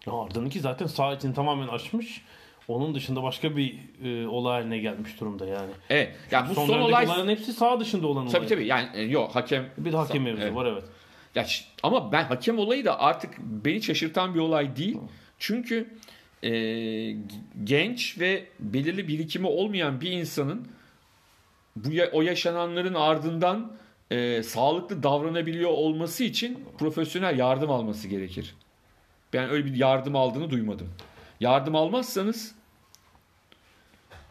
[0.07, 2.23] Ya Arda'nınki zaten sağ için tamamen aşmış.
[2.69, 5.71] Onun dışında başka bir e, olay haline gelmiş durumda yani.
[5.91, 6.17] Evet.
[6.31, 8.49] Yani bu son, son, olay olayların hepsi sağ dışında olan tabii olay.
[8.49, 10.55] tabii yani e, yok hakem Bir de hakem mevzu Evet.
[10.55, 10.85] var evet.
[11.35, 11.47] Ya
[11.83, 14.99] ama ben hakem olayı da artık beni şaşırtan bir olay değil.
[15.39, 15.95] Çünkü
[16.43, 16.51] e,
[17.65, 20.69] genç ve belirli birikimi olmayan bir insanın
[21.77, 23.73] bu o yaşananların ardından
[24.11, 28.55] e, sağlıklı davranabiliyor olması için profesyonel yardım alması gerekir.
[29.33, 30.89] Ben öyle bir yardım aldığını duymadım.
[31.41, 32.55] Yardım almazsanız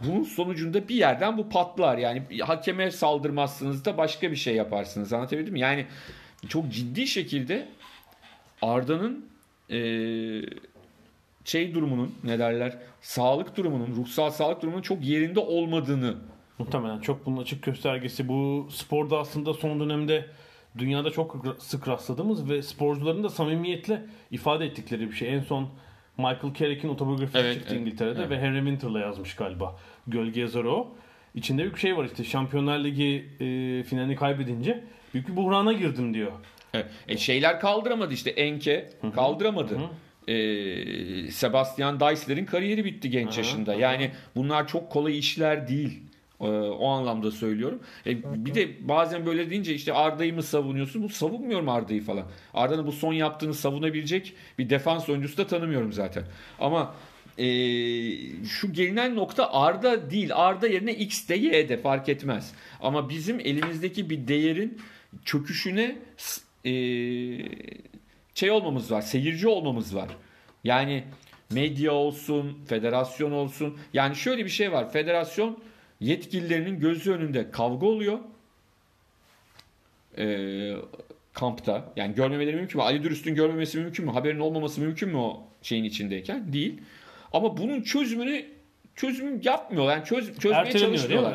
[0.01, 1.97] bunun sonucunda bir yerden bu patlar.
[1.97, 5.13] Yani hakeme saldırmazsınız da başka bir şey yaparsınız.
[5.13, 5.59] Anlatabildim mi?
[5.59, 5.85] Yani
[6.47, 7.67] çok ciddi şekilde
[8.61, 9.25] Arda'nın
[9.69, 9.79] e,
[11.45, 16.15] şey durumunun ne derler sağlık durumunun ruhsal sağlık durumunun çok yerinde olmadığını
[16.59, 18.27] Muhtemelen çok bunun açık göstergesi.
[18.27, 20.25] Bu sporda aslında son dönemde
[20.77, 25.33] dünyada çok sık rastladığımız ve sporcuların da samimiyetle ifade ettikleri bir şey.
[25.33, 25.69] En son
[26.17, 28.29] Michael Carrick'in otobiyografisi Evet, çıktı evet, İngiltere'de evet.
[28.29, 29.79] ve Henry Winter'la yazmış galiba.
[30.07, 30.95] Gölge yazarı o.
[31.35, 36.31] İçinde bir şey var işte Şampiyonlar Ligi e, finalini kaybedince büyük bir buhrana girdim diyor.
[36.73, 36.85] Evet.
[37.07, 39.77] E, şeyler kaldıramadı işte Enke kaldıramadı.
[40.27, 43.73] E, Sebastian Deisler'in kariyeri bitti genç yaşında.
[43.73, 46.03] Yani bunlar çok kolay işler değil.
[46.41, 47.79] E, o anlamda söylüyorum.
[48.05, 51.03] E, bir de bazen böyle deyince işte Arda'yı mı savunuyorsun?
[51.03, 52.25] Bu savunmuyorum Arda'yı falan.
[52.53, 56.23] Arda'nın bu son yaptığını savunabilecek bir defans oyuncusu da tanımıyorum zaten.
[56.59, 56.95] Ama
[57.37, 57.45] e,
[58.45, 60.29] şu gelinen nokta Arda değil.
[60.33, 62.53] Arda yerine X de Y de fark etmez.
[62.81, 64.81] Ama bizim elimizdeki bir değerin
[65.25, 65.95] çöküşüne
[66.65, 66.71] e,
[68.35, 69.01] şey olmamız var.
[69.01, 70.09] Seyirci olmamız var.
[70.63, 71.03] Yani
[71.51, 73.77] medya olsun, federasyon olsun.
[73.93, 74.91] Yani şöyle bir şey var.
[74.91, 75.59] Federasyon
[76.05, 78.19] yetkililerinin gözü önünde kavga oluyor.
[80.17, 80.73] Ee,
[81.33, 81.85] kampta.
[81.95, 82.83] Yani görmemeleri mümkün mü?
[82.83, 84.11] Ali Dürüst'ün görmemesi mümkün mü?
[84.11, 86.53] Haberin olmaması mümkün mü o şeyin içindeyken?
[86.53, 86.81] Değil.
[87.33, 88.45] Ama bunun çözümünü
[88.95, 89.93] çözüm yapmıyorlar.
[89.95, 91.33] Yani çöz, çözmeye çalışmıyorlar.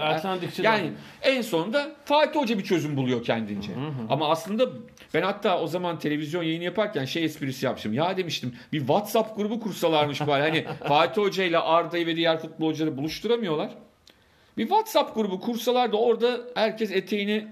[0.65, 0.91] Yani
[1.23, 3.73] daha- en sonunda Fatih Hoca bir çözüm buluyor kendince.
[4.11, 4.67] Ama aslında
[5.15, 7.93] ben hatta o zaman televizyon yayını yaparken şey esprisi yapmıştım.
[7.93, 10.43] Ya demiştim bir WhatsApp grubu kursalarmış bari.
[10.43, 13.71] Hani Fatih Hoca ile Arda'yı ve diğer futbolcuları buluşturamıyorlar.
[14.59, 17.47] Bir WhatsApp grubu kursalar da orada herkes eteğini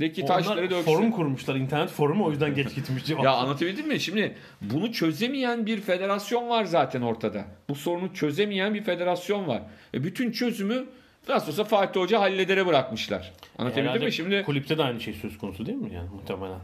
[0.00, 0.92] deki taşları döksün.
[0.92, 1.54] forum kurmuşlar.
[1.54, 3.10] internet forumu o yüzden geç gitmiş.
[3.10, 4.00] Ya anlatabildim mi?
[4.00, 7.44] Şimdi bunu çözemeyen bir federasyon var zaten ortada.
[7.68, 9.62] Bu sorunu çözemeyen bir federasyon var.
[9.94, 10.84] E bütün çözümü
[11.28, 13.32] nasıl olsa Fatih Hoca halledere bırakmışlar.
[13.58, 14.12] Anlatabildim Herhalde mi?
[14.12, 16.60] Şimdi kulüpte de aynı şey söz konusu değil mi yani muhtemelen.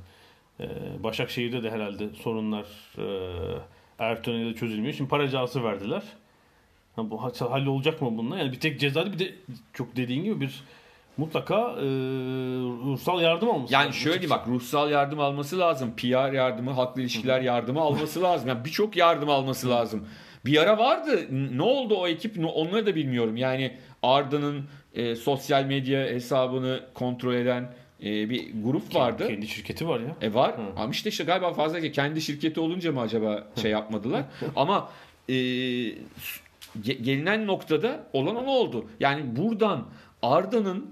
[0.60, 0.66] Ee,
[1.02, 2.66] Başakşehir'de de herhalde sorunlar
[2.98, 3.04] e,
[3.98, 4.94] Ertuğrul'da çözülmüyor.
[4.94, 6.02] Şimdi para cezası verdiler.
[6.98, 8.38] Ha, bu ha- hallolacak mı bununla?
[8.38, 9.34] Yani bir tek ceza değil, bir de
[9.72, 10.64] çok dediğin gibi bir
[11.16, 11.86] mutlaka e,
[12.84, 13.72] ruhsal yardım alması.
[13.74, 14.00] yani lazım.
[14.00, 15.92] şöyle bak ruhsal yardım alması lazım.
[15.96, 18.48] PR yardımı, halkla ilişkiler yardımı alması lazım.
[18.48, 20.08] Yani birçok yardım alması lazım.
[20.44, 21.26] Bir ara vardı.
[21.56, 22.36] Ne oldu o ekip?
[22.54, 23.36] Onları da bilmiyorum.
[23.36, 27.72] Yani Arda'nın e, sosyal medya hesabını kontrol eden
[28.04, 29.28] e, bir grup vardı.
[29.28, 30.16] Kendi şirketi var ya.
[30.22, 30.54] E var.
[30.76, 34.24] Ama işte, işte galiba fazla kendi şirketi olunca mı acaba şey yapmadılar?
[34.56, 34.88] Ama
[35.28, 35.34] e,
[36.82, 38.86] gelinen noktada olan o oldu.
[39.00, 39.88] Yani buradan
[40.22, 40.90] Arda'nın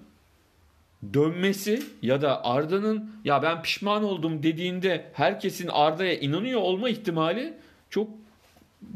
[1.15, 7.55] dönmesi ya da Arda'nın ya ben pişman oldum dediğinde herkesin Arda'ya inanıyor olma ihtimali
[7.91, 8.09] çok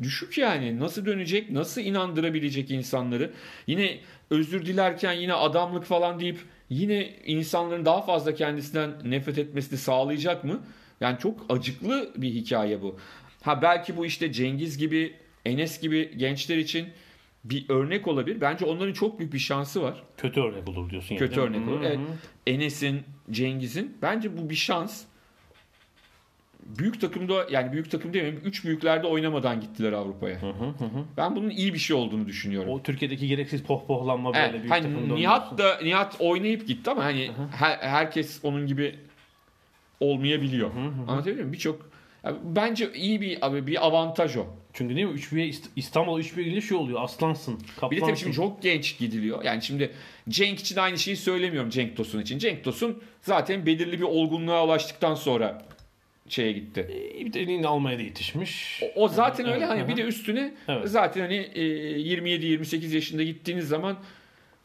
[0.02, 0.80] düşük yani.
[0.80, 1.50] Nasıl dönecek?
[1.50, 3.30] Nasıl inandırabilecek insanları?
[3.66, 3.98] Yine
[4.30, 6.38] özür dilerken yine adamlık falan deyip
[6.70, 10.60] yine insanların daha fazla kendisinden nefret etmesini sağlayacak mı?
[11.00, 12.98] Yani çok acıklı bir hikaye bu.
[13.42, 16.88] Ha belki bu işte Cengiz gibi, Enes gibi gençler için
[17.44, 18.40] bir örnek olabilir.
[18.40, 20.02] Bence onların çok büyük bir şansı var.
[20.16, 21.14] Kötü örnek olur diyorsun.
[21.14, 21.46] yani, Kötü mi?
[21.46, 21.76] örnek olur.
[21.80, 21.84] Hı hı.
[21.88, 21.98] Evet.
[22.46, 25.02] Enes'in, Cengiz'in bence bu bir şans.
[26.78, 28.40] Büyük takımda yani büyük takım demeyeyim.
[28.44, 30.38] Üç büyüklerde oynamadan gittiler Avrupa'ya.
[31.16, 32.70] Ben bunun iyi bir şey olduğunu düşünüyorum.
[32.72, 37.04] O Türkiye'deki gereksiz pohpohlanma böyle Evet, büyük hani takımda Nihat da Nihat oynayıp gitti ama
[37.04, 38.94] hani her- herkes onun gibi
[40.00, 40.70] olmayabiliyor.
[40.74, 41.52] Anlatabiliyor muyum?
[41.52, 41.90] Birçok
[42.24, 44.46] yani bence iyi bir bir avantaj o.
[44.72, 45.12] Çünkü değil mi?
[45.12, 47.02] 3 İstanbul'a 3 ile şey oluyor.
[47.02, 47.54] Aslansın.
[47.60, 48.06] Bir de Kaplansın.
[48.06, 49.44] tabii şimdi çok genç gidiliyor.
[49.44, 49.90] Yani şimdi
[50.28, 52.38] Cenk için aynı şeyi söylemiyorum Cenk Tosun için.
[52.38, 55.62] Cenk Tosun zaten belirli bir olgunluğa ulaştıktan sonra
[56.28, 56.86] şeye gitti.
[57.20, 58.82] E, bir de elini almaya da yetişmiş.
[58.96, 60.88] O zaten öyle Evet, hani bir de üstüne Evet.
[60.88, 63.96] zaten hani e, 27-28 yaşında gittiğiniz zaman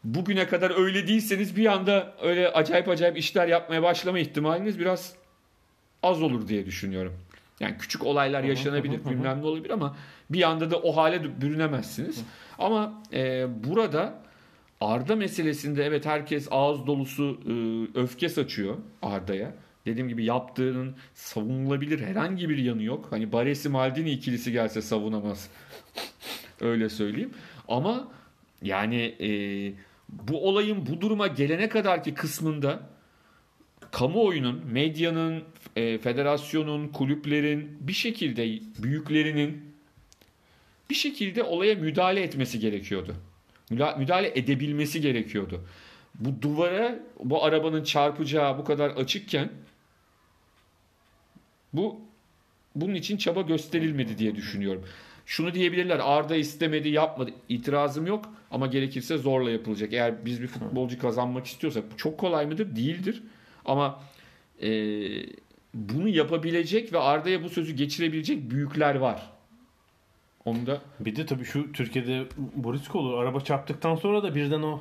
[0.04, 5.14] bugüne kadar öyle değilseniz bir anda öyle acayip acayip işler yapmaya başlama ihtimaliniz biraz
[6.02, 7.12] az olur diye düşünüyorum.
[7.60, 9.96] Yani küçük olaylar yaşanabilir, bilmem ne olabilir ama
[10.30, 12.24] bir anda da o hale bürünemezsiniz.
[12.58, 14.22] Ama e, burada
[14.80, 17.52] Arda meselesinde evet herkes ağız dolusu e,
[17.98, 19.54] öfke saçıyor Arda'ya.
[19.86, 23.06] Dediğim gibi yaptığının savunulabilir herhangi bir yanı yok.
[23.10, 25.50] Hani Baresi Maldini ikilisi gelse savunamaz.
[26.60, 27.30] Öyle söyleyeyim.
[27.68, 28.08] Ama
[28.62, 29.28] yani e,
[30.08, 32.80] bu olayın bu duruma gelene kadar ki kısmında
[33.90, 35.42] kamuoyunun, medyanın,
[35.76, 39.74] e, federasyonun, kulüplerin bir şekilde büyüklerinin
[40.90, 43.16] bir şekilde olaya müdahale etmesi gerekiyordu.
[43.70, 45.64] Müdahale edebilmesi gerekiyordu.
[46.14, 49.50] Bu duvara bu arabanın çarpacağı bu kadar açıkken
[51.72, 52.00] bu
[52.74, 54.84] bunun için çaba gösterilmedi diye düşünüyorum.
[55.26, 59.92] Şunu diyebilirler Arda istemedi yapmadı itirazım yok ama gerekirse zorla yapılacak.
[59.92, 62.76] Eğer biz bir futbolcu kazanmak istiyorsak bu çok kolay mıdır?
[62.76, 63.22] Değildir.
[63.64, 64.02] Ama
[64.62, 64.68] e,
[65.76, 69.22] bunu yapabilecek ve Arda'ya bu sözü geçirebilecek büyükler var.
[70.44, 73.18] Onu da Bir de tabii şu Türkiye'de bu risk olur.
[73.18, 74.80] Araba çarptıktan sonra da birden o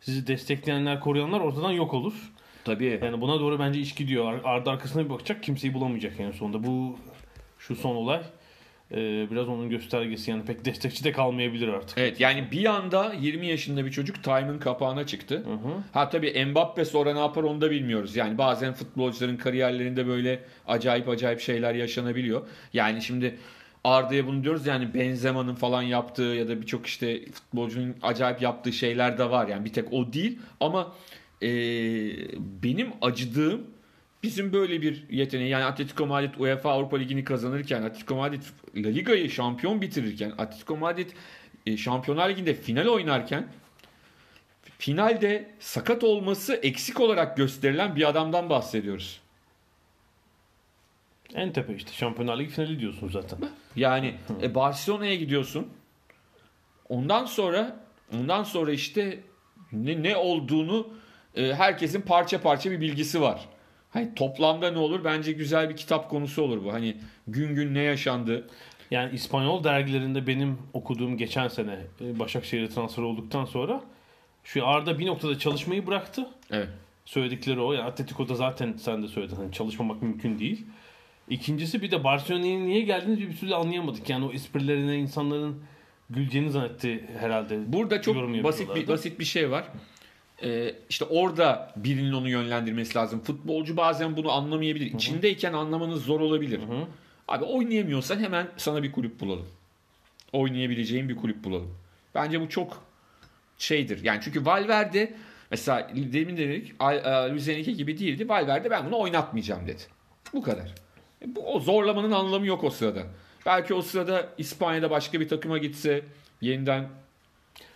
[0.00, 2.32] sizi destekleyenler, koruyanlar ortadan yok olur.
[2.64, 4.32] tabii Yani buna doğru bence iş gidiyor.
[4.32, 6.64] Ar- Ardı arkasına bir bakacak kimseyi bulamayacak yani sonunda.
[6.64, 6.98] Bu
[7.58, 8.22] şu son olay
[8.92, 10.30] e, biraz onun göstergesi.
[10.30, 11.98] Yani pek destekçi de kalmayabilir artık.
[11.98, 15.44] Evet yani bir anda 20 yaşında bir çocuk Time'ın kapağına çıktı.
[15.92, 18.16] Ha tabii Mbappe sonra ne yapar onu da bilmiyoruz.
[18.16, 22.46] Yani bazen futbolcuların kariyerlerinde böyle acayip acayip şeyler yaşanabiliyor.
[22.72, 23.38] Yani şimdi
[23.84, 29.18] Arda'ya bunu diyoruz yani Benzema'nın falan yaptığı ya da birçok işte futbolcunun acayip yaptığı şeyler
[29.18, 29.48] de var.
[29.48, 30.92] Yani bir tek o değil ama
[31.42, 31.48] e,
[32.62, 33.75] benim acıdığım
[34.26, 38.42] bizim böyle bir yeteneği yani Atletico Madrid UEFA Avrupa Ligi'ni kazanırken Atletico Madrid
[38.76, 41.10] La Liga'yı şampiyon bitirirken Atletico Madrid
[41.66, 43.48] e, Şampiyonlar Ligi'nde final oynarken
[44.78, 49.20] finalde sakat olması eksik olarak gösterilen bir adamdan bahsediyoruz.
[51.34, 53.38] En tepe işte Şampiyonlar Ligi finali diyorsun zaten.
[53.76, 55.68] Yani e, Barcelona'ya gidiyorsun.
[56.88, 57.76] Ondan sonra
[58.14, 59.20] ondan sonra işte
[59.72, 60.88] ne, ne olduğunu
[61.34, 63.48] e, herkesin parça parça bir bilgisi var.
[63.96, 65.04] Hani toplamda ne olur?
[65.04, 66.72] Bence güzel bir kitap konusu olur bu.
[66.72, 66.96] Hani
[67.28, 68.48] gün gün ne yaşandı?
[68.90, 73.80] Yani İspanyol dergilerinde benim okuduğum geçen sene e, Başakşehir'e transfer olduktan sonra
[74.44, 76.26] şu Arda bir noktada çalışmayı bıraktı.
[76.50, 76.68] Evet.
[77.04, 77.72] Söyledikleri o.
[77.72, 79.36] Yani Atletico'da zaten sen de söyledin.
[79.36, 80.66] Hani çalışmamak mümkün değil.
[81.28, 84.10] İkincisi bir de Barcelona'ya niye geldiğini bir türlü anlayamadık.
[84.10, 85.62] Yani o esprilerine insanların
[86.10, 87.72] güleceğini zannetti herhalde.
[87.72, 89.64] Burada çok basit bir basit bir şey var.
[90.42, 93.20] Ee, işte orada birinin onu yönlendirmesi lazım.
[93.20, 94.86] Futbolcu bazen bunu anlamayabilir.
[94.86, 96.60] İçindeyken anlamanız zor olabilir.
[97.28, 99.46] Abi oynayamıyorsan hemen sana bir kulüp bulalım.
[100.32, 101.74] Oynayabileceğin bir kulüp bulalım.
[102.14, 102.82] Bence bu çok
[103.58, 104.04] şeydir.
[104.04, 105.14] Yani çünkü Valverde
[105.50, 106.84] mesela demin dedik e,
[107.30, 108.28] Luis Enrique gibi değildi.
[108.28, 109.82] Valverde ben bunu oynatmayacağım dedi.
[110.32, 110.74] Bu kadar.
[111.22, 113.02] E, Bu, o zorlamanın anlamı yok o sırada.
[113.46, 116.02] Belki o sırada İspanya'da başka bir takıma gitse
[116.40, 116.88] yeniden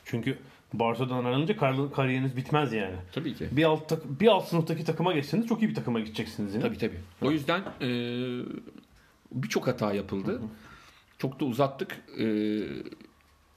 [0.05, 0.39] Çünkü
[0.73, 2.95] Barcelona'dan ayrılınca kar- kariyeriniz bitmez yani.
[3.13, 3.49] tabii ki.
[3.53, 6.63] Bir alt, tak- bir alt sınıftaki takıma geçseniz çok iyi bir takıma gideceksiniz yine.
[6.63, 7.01] Tabii tabii.
[7.23, 7.89] O yüzden e,
[9.33, 10.41] birçok hata yapıldı.
[11.19, 11.97] Çok da uzattık.
[12.21, 12.27] E,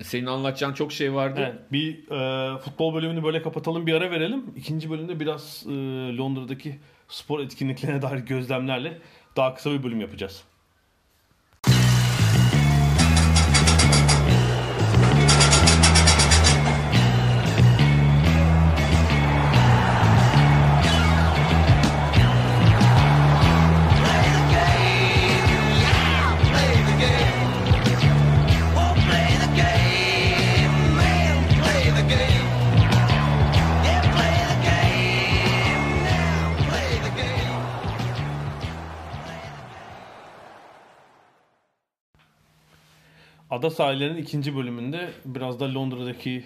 [0.04, 1.40] senin anlatacağın çok şey vardı.
[1.44, 4.46] Evet, bir e, futbol bölümünü böyle kapatalım bir ara verelim.
[4.58, 5.72] İkinci bölümde biraz e,
[6.18, 8.98] Londra'daki spor etkinliklerine dair gözlemlerle
[9.36, 10.44] daha kısa bir bölüm yapacağız.
[43.64, 46.44] Ada sahillerinin ikinci bölümünde biraz da Londra'daki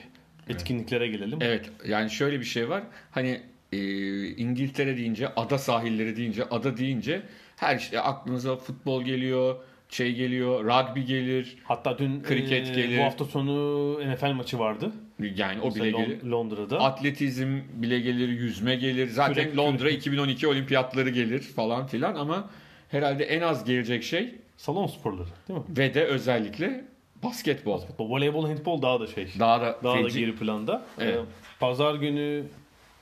[0.50, 1.40] etkinliklere gelelim.
[1.42, 2.84] Evet yani şöyle bir şey var.
[3.12, 3.80] Hani e,
[4.28, 7.22] İngiltere deyince, ada sahilleri deyince, ada deyince
[7.56, 9.56] her şey aklınıza futbol geliyor,
[9.90, 11.58] şey geliyor, rugby gelir.
[11.64, 13.00] Hatta dün Kriket e, gelir.
[13.00, 14.92] bu hafta sonu NFL maçı vardı.
[15.36, 16.24] Yani o bile Mesela gelir.
[16.24, 16.80] Londra'da.
[16.80, 19.08] Atletizm bile gelir, yüzme gelir.
[19.08, 22.50] Zaten Kürek- Londra kürek- 2012 olimpiyatları gelir falan filan ama
[22.90, 25.66] herhalde en az gelecek şey Salon sporları değil mi?
[25.70, 26.86] ve de özellikle
[27.24, 27.80] basketbol.
[27.86, 29.28] Futbol, voleybol, handbol daha da şey.
[29.40, 30.20] Daha da Daha da feci.
[30.20, 30.86] geri planda.
[31.00, 31.16] Evet.
[31.16, 31.22] Ee,
[31.60, 32.44] Pazar günü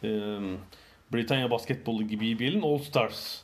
[0.03, 0.07] e,
[1.13, 3.41] Britanya basketbolu gibi bir yerin All Stars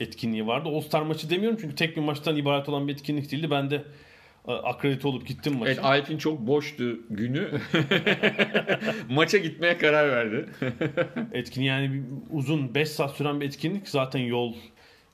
[0.00, 0.68] etkinliği vardı.
[0.68, 3.50] All Star maçı demiyorum çünkü tek bir maçtan ibaret olan bir etkinlik değildi.
[3.50, 3.84] Ben de
[4.48, 5.72] e, akredite olup gittim maça.
[5.72, 7.48] Evet Alp'in çok boştu günü.
[9.10, 10.46] Maça gitmeye karar verdi.
[11.32, 13.88] Etkinlik yani bir- uzun 5 saat süren bir etkinlik.
[13.88, 14.54] Zaten yol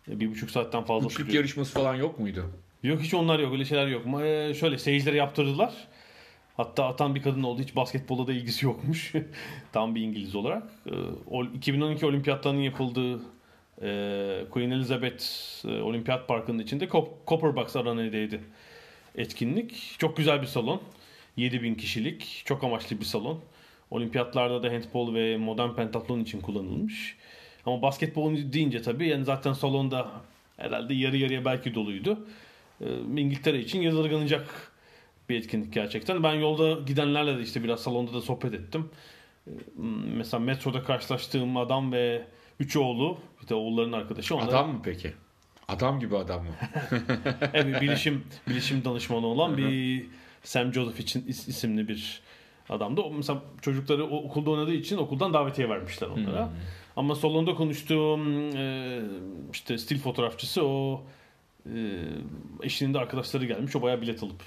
[0.09, 1.35] e, bir buçuk saatten fazla Üçlük sürüyor.
[1.35, 2.51] yarışması falan yok muydu?
[2.83, 4.07] Yok hiç onlar yok öyle şeyler yok.
[4.07, 5.75] Ma- e, şöyle seyircilere yaptırdılar.
[6.57, 7.63] Hatta atan bir kadın oldu.
[7.63, 9.13] Hiç basketbola da ilgisi yokmuş.
[9.73, 10.63] Tam bir İngiliz olarak.
[10.87, 10.93] E,
[11.31, 13.15] o- 2012 olimpiyatlarının yapıldığı
[13.83, 15.25] e, Queen Elizabeth
[15.69, 18.41] e, Olimpiyat Parkı'nın içinde Cop- Copperbox Arena'daydı
[19.17, 19.95] etkinlik.
[19.99, 20.81] Çok güzel bir salon.
[21.37, 22.43] 7000 kişilik.
[22.45, 23.41] Çok amaçlı bir salon.
[23.91, 27.17] Olimpiyatlarda da handball ve modern pentatlon için kullanılmış.
[27.67, 30.09] Ama basketbol deyince tabii yani zaten salonda
[30.57, 32.27] herhalde yarı yarıya belki doluydu.
[32.81, 34.73] Ee, İngiltere için yadırganacak
[35.29, 36.23] bir etkinlik gerçekten.
[36.23, 38.89] Ben yolda gidenlerle de işte biraz salonda da sohbet ettim.
[39.47, 39.51] Ee,
[40.17, 42.25] Mesela metroda karşılaştığım adam ve
[42.61, 44.37] üç oğlu, bir de oğulların arkadaşı.
[44.37, 45.13] Onlar, Adam mı peki?
[45.69, 46.51] Adam gibi adam mı?
[47.53, 50.07] Evet, bilişim bilişim danışmanı olan bir
[50.43, 52.21] Sam Joseph için is- isimli bir
[52.69, 53.01] adamdı.
[53.01, 56.51] O mesela çocukları o- okulda oynadığı için okuldan davetiye vermişler onlara.
[56.97, 58.21] Ama salonda konuştuğum
[58.57, 59.01] e,
[59.53, 61.03] işte stil fotoğrafçısı o
[61.67, 61.79] e,
[62.63, 63.77] eşinin de arkadaşları gelmiş.
[63.77, 64.43] O bayağı bilet alıp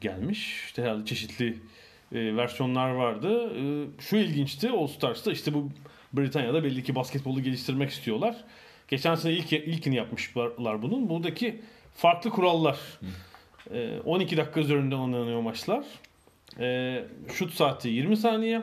[0.00, 0.64] gelmiş.
[0.64, 1.58] İşte herhalde çeşitli
[2.12, 3.52] e, versiyonlar vardı.
[3.56, 5.70] E, şu ilginçti All Stars'ta işte bu
[6.12, 8.36] Britanya'da belli ki basketbolu geliştirmek istiyorlar.
[8.88, 11.08] Geçen sene ilk ilkini yapmışlar bunun.
[11.08, 11.60] Buradaki
[11.94, 12.78] farklı kurallar.
[13.72, 15.84] E, 12 dakika üzerinden oynanıyor maçlar.
[16.60, 18.62] E, şut saati 20 saniye.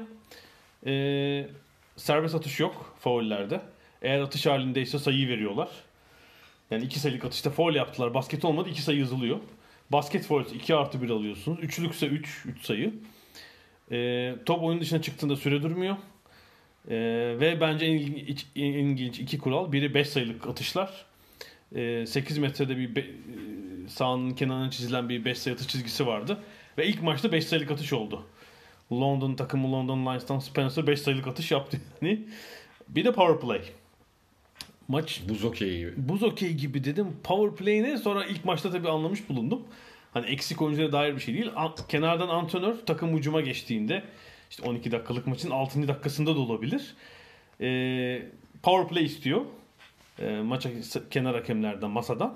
[0.86, 1.47] E,
[1.95, 3.62] serbest atış yok faullerde.
[4.01, 5.69] Eğer atış halindeyse sayı veriyorlar.
[6.71, 8.13] Yani iki sayılık atışta foul yaptılar.
[8.13, 9.39] Basket olmadı iki sayı yazılıyor.
[9.91, 11.60] Basket foul 2 artı 1 alıyorsunuz.
[11.62, 12.93] Üçlükse 3, 3 sayı.
[13.91, 15.95] E, top oyun dışına çıktığında süre durmuyor.
[16.89, 16.95] E,
[17.39, 19.71] ve bence en ilginç, en ilginç iki kural.
[19.71, 21.06] Biri 5 sayılık atışlar.
[21.75, 23.06] E, 8 metrede bir be,
[23.88, 26.39] sahanın kenarına çizilen bir 5 sayı atış çizgisi vardı.
[26.78, 28.25] Ve ilk maçta 5 sayılık atış oldu.
[28.91, 31.78] London takımı London Lions'tan Spencer 5 sayılık atış yaptı.
[32.01, 32.19] Yani.
[32.88, 33.62] Bir de power play.
[34.88, 35.91] Maç buz okey gibi.
[35.98, 37.08] Buz okey gibi dedim.
[37.24, 37.98] Power play ne?
[37.98, 39.63] Sonra ilk maçta tabii anlamış bulundum.
[40.13, 41.52] Hani eksik oyunculara dair bir şey değil.
[41.56, 44.04] An- kenardan antrenör takım ucuma geçtiğinde
[44.50, 45.88] işte 12 dakikalık maçın 6.
[45.88, 46.95] dakikasında da olabilir.
[47.62, 48.21] Ee,
[48.63, 49.41] power play istiyor.
[50.19, 50.69] Ee, maça
[51.12, 52.36] kenar hakemlerden masadan.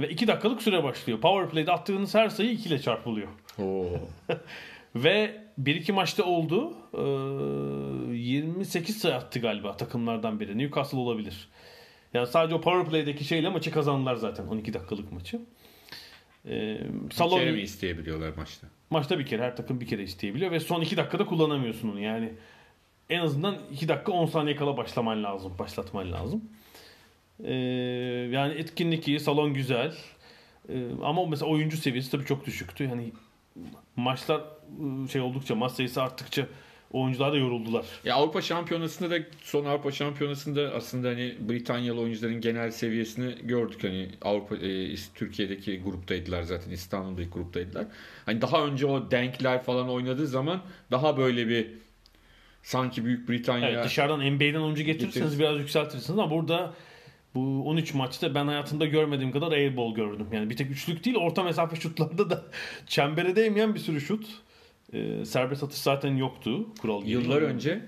[0.00, 1.20] Ve 2 dakikalık süre başlıyor.
[1.20, 3.28] Power play'de attığınız her sayı 2 ile çarpılıyor.
[3.58, 3.86] Oo.
[4.94, 6.72] Ve 1-2 maçta oldu.
[6.94, 10.58] Ee, 28 sayı attı galiba takımlardan biri.
[10.58, 11.48] Newcastle olabilir.
[12.14, 15.40] Yani sadece o power play'deki şeyle maçı kazandılar zaten 12 dakikalık maçı.
[16.48, 16.80] Ee,
[17.12, 17.38] salon...
[17.38, 18.66] Bir kere mi isteyebiliyorlar maçta?
[18.90, 22.00] Maçta bir kere her takım bir kere isteyebiliyor ve son 2 dakikada kullanamıyorsun onu.
[22.00, 22.32] Yani
[23.10, 26.44] en azından 2 dakika 10 saniye kala başlaman lazım, başlatman lazım.
[27.44, 27.54] Ee,
[28.32, 29.94] yani etkinlik iyi, salon güzel.
[30.68, 32.84] Ee, ama mesela oyuncu seviyesi tabii çok düşüktü.
[32.84, 33.12] Yani
[33.96, 34.40] maçlar
[34.80, 36.46] ıı, şey oldukça, maç sayısı arttıkça
[36.90, 37.84] oyuncular da yoruldular.
[38.04, 43.84] Ya Avrupa Şampiyonası'nda da son Avrupa Şampiyonası'nda aslında hani Britanyalı oyuncuların genel seviyesini gördük.
[43.84, 47.86] Hani Avrupa e, Türkiye'deki gruptaydılar zaten İstanbul'daki gruptaydılar.
[48.26, 51.68] Hani daha önce o denkler falan oynadığı zaman daha böyle bir
[52.62, 56.74] sanki Büyük Britanya evet, dışarıdan NBA'den oyuncu getirirseniz biraz yükseltirsiniz ama burada
[57.34, 60.26] bu 13 maçta ben hayatımda görmediğim kadar airball gördüm.
[60.32, 62.44] Yani bir tek üçlük değil orta mesafe şutlarda da
[62.86, 64.26] çembere değmeyen bir sürü şut.
[64.92, 67.10] E, serbest atış zaten yoktu kural gibi.
[67.10, 67.80] Yıllar önce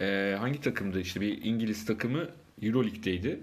[0.00, 2.28] e, hangi takımdı işte bir İngiliz takımı
[2.62, 3.40] Euroleague'deydi.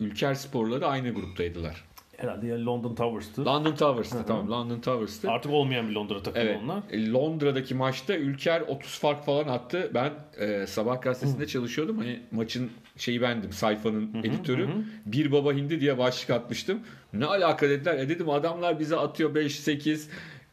[0.00, 1.84] Ülker Sporları aynı gruptaydılar.
[2.18, 3.44] Herhalde ya London Towers'tı.
[3.44, 5.30] London Towers'tı tamam London Towers'tı.
[5.30, 6.60] Artık olmayan bir Londra takımı evet.
[6.64, 6.82] onlar.
[6.90, 9.90] E, Londra'daki maçta Ülker 30 fark falan attı.
[9.94, 11.46] Ben e, sabah gazetesinde hı.
[11.46, 11.98] çalışıyordum.
[11.98, 14.66] Hani maçın şeyi bendim sayfanın hı hı, editörü.
[14.66, 14.72] Hı.
[15.06, 16.80] Bir baba hindi diye başlık atmıştım.
[17.12, 17.98] Ne alaka dediler.
[17.98, 20.08] E dedim adamlar bize atıyor 5-8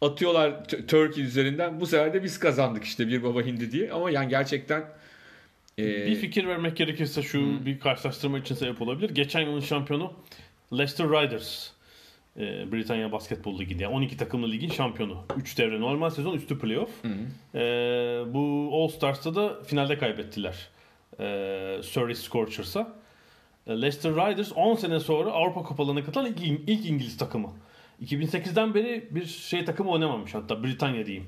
[0.05, 1.79] atıyorlar Turkey üzerinden.
[1.81, 3.91] Bu sefer de biz kazandık işte bir baba hindi diye.
[3.91, 4.83] Ama yani gerçekten
[5.79, 6.07] e...
[6.07, 7.65] bir fikir vermek gerekirse şu hmm.
[7.65, 9.09] bir karşılaştırma için sebep olabilir.
[9.09, 10.13] Geçen yılın şampiyonu
[10.73, 11.75] Leicester Riders.
[12.39, 13.83] E, Britanya Basketbol Ligi'nde.
[13.83, 15.23] Yani 12 takımlı ligin şampiyonu.
[15.37, 16.89] 3 devre normal sezon, üstü playoff.
[17.01, 17.07] Hı
[17.59, 17.63] E,
[18.33, 20.69] bu All Stars'ta da finalde kaybettiler.
[21.19, 22.93] E, Surrey Scorchers'a.
[23.67, 26.39] E, Leicester Riders 10 sene sonra Avrupa Kupalarına katılan ilk,
[26.69, 27.53] ilk İngiliz takımı.
[28.03, 31.27] 2008'den beri bir şey takımı oynamamış hatta Britanya diyeyim.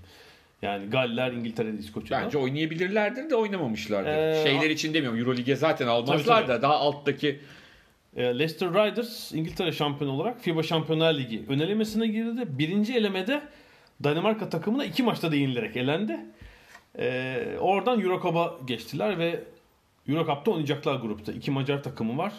[0.61, 2.21] Yani Galler, İngiltere, İskoçya.
[2.21, 4.09] Bence oynayabilirlerdir de oynamamışlardır.
[4.09, 5.19] Ee, Şeyler için demiyorum.
[5.19, 6.47] Euroleague'e zaten almazlar tabii, tabii.
[6.47, 7.39] da daha alttaki
[8.17, 12.41] ee, Leicester Riders İngiltere şampiyonu olarak FIBA Şampiyonlar Ligi önelemesine girdi.
[12.47, 13.41] Birinci elemede
[14.03, 16.19] Danimarka takımına iki maçta değinilerek elendi.
[16.99, 19.43] Ee, oradan Eurocup'a geçtiler ve
[20.09, 21.31] Eurocup'ta oynayacaklar grupta.
[21.31, 22.33] İki Macar takımı var.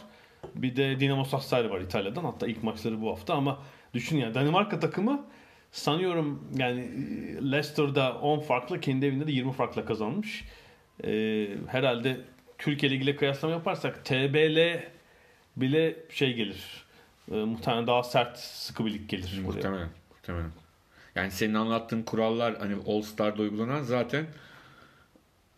[0.55, 2.25] Bir de Dinamo Sassari var İtalya'dan.
[2.25, 3.59] Hatta ilk maçları bu hafta ama
[3.95, 5.27] düşün yani Danimarka takımı
[5.73, 6.91] sanıyorum yani
[7.53, 10.45] Leicester'da 10 farklı kendi evinde de 20 farkla kazanmış.
[11.05, 12.21] Ee, herhalde
[12.59, 14.81] Türkiye Ligi ile kıyaslama yaparsak TBL
[15.57, 16.85] bile şey gelir.
[17.33, 19.41] E, muhtemelen daha sert sıkı bir lig gelir.
[19.45, 19.73] Muhtemelen.
[19.73, 19.89] Buraya.
[20.11, 20.51] Muhtemelen.
[21.15, 24.27] Yani senin anlattığın kurallar hani All Star'da uygulanan zaten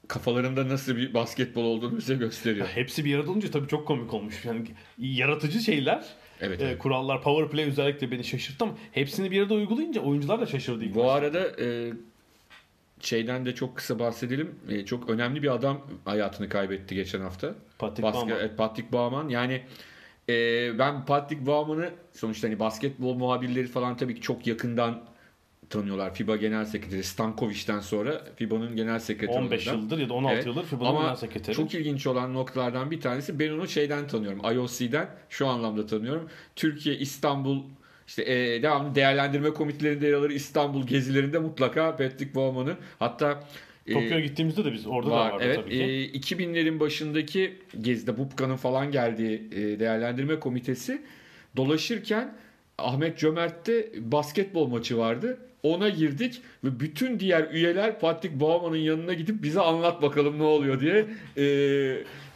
[0.08, 2.68] kafalarında nasıl bir basketbol olduğunu bize gösteriyor.
[2.68, 4.44] Ya hepsi bir arada olunca tabii çok komik olmuş.
[4.44, 4.66] Yani
[4.98, 6.04] yaratıcı şeyler.
[6.40, 6.78] Evet, e, evet.
[6.78, 10.94] Kurallar, power play özellikle beni şaşırttı ama hepsini bir arada uygulayınca oyuncular da şaşırdı.
[10.94, 11.12] Bu başta.
[11.12, 11.92] arada e,
[13.00, 14.54] şeyden de çok kısa bahsedelim.
[14.68, 17.54] E, çok önemli bir adam hayatını kaybetti geçen hafta.
[17.78, 18.36] Patrick Baske, Bauman.
[18.40, 19.28] Evet, Patrick Bauman.
[19.28, 19.62] Yani
[20.28, 25.02] e, ben Patrick Bauman'ı sonuçta hani basketbol muhabirleri falan tabii ki çok yakından
[25.70, 26.14] tanıyorlar.
[26.14, 30.46] FIBA Genel Sekreteri Stankovic'den sonra FIBA'nın genel sekreteri 15 yıldır ya da 16 evet.
[30.46, 31.56] yıldır FIBA'nın genel sekreteri.
[31.56, 34.40] çok ilginç olan noktalardan bir tanesi ben onu şeyden tanıyorum.
[34.54, 36.28] IOC'den şu anlamda tanıyorum.
[36.56, 37.62] Türkiye, İstanbul
[38.06, 40.30] işte e, devamlı değerlendirme komitelerinde yer alır.
[40.30, 43.44] İstanbul gezilerinde mutlaka Patrick Bauman'ı hatta
[43.86, 45.82] e, Tokyo'ya gittiğimizde de biz orada var, da vardı evet, tabii ki.
[45.82, 51.02] E, 2000'lerin başındaki gezide Bubka'nın falan geldiği e, değerlendirme komitesi
[51.56, 52.36] dolaşırken
[52.80, 55.38] Ahmet Cömert'te basketbol maçı vardı.
[55.62, 60.80] Ona girdik ve bütün diğer üyeler Patrick Baumann'ın yanına gidip bize anlat bakalım ne oluyor
[60.80, 61.06] diye
[61.36, 61.44] e,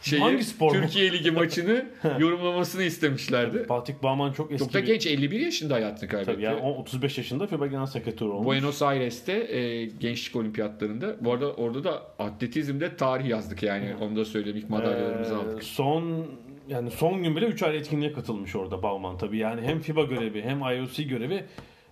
[0.01, 0.71] şeyi, Hangi spor?
[0.73, 1.85] Türkiye Ligi maçını
[2.19, 3.63] yorumlamasını istemişlerdi.
[3.63, 6.31] Patrick Baumann çok eski Çok da genç 51 yaşında hayatını kaybetti.
[6.31, 8.45] Tabii yani o 35 yaşında FIBA Genel Sekreteri olmuş.
[8.45, 11.15] Buenos Aires'te e, gençlik olimpiyatlarında.
[11.21, 13.95] Bu arada orada da atletizmde tarih yazdık yani.
[14.01, 15.63] Onu da söyleyeyim ilk madalyalarımızı Ee, aldık.
[15.63, 16.25] Son
[16.67, 19.37] yani son gün bile 3 ayrı etkinliğe katılmış orada Bauman tabii.
[19.37, 21.45] Yani hem FIBA görevi hem IOC görevi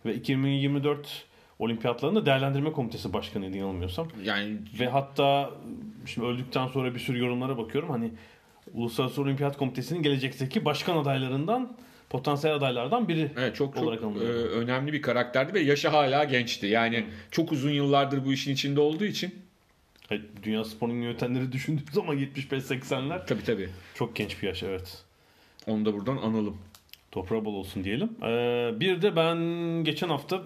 [0.05, 1.26] ve 2024
[1.59, 4.07] olimpiyatlarında değerlendirme komitesi başkanıydı yanılmıyorsam.
[4.24, 5.51] Yani Ve hatta
[6.05, 7.89] şimdi öldükten sonra bir sürü yorumlara bakıyorum.
[7.89, 8.11] Hani
[8.74, 11.78] Uluslararası Olimpiyat Komitesi'nin gelecekteki başkan adaylarından
[12.09, 14.49] potansiyel adaylardan biri Evet çok çok olarak e, anılıyor.
[14.49, 16.67] önemli bir karakterdi ve yaşı hala gençti.
[16.67, 19.36] Yani çok uzun yıllardır bu işin içinde olduğu için
[20.43, 25.03] Dünya sporunun yönetenleri düşündüğü zaman 75-80'ler tabii tabii çok genç bir yaş evet.
[25.67, 26.57] onu da buradan analım.
[27.11, 28.09] Toprağı bol olsun diyelim.
[28.23, 29.37] Ee, bir de ben
[29.83, 30.41] geçen hafta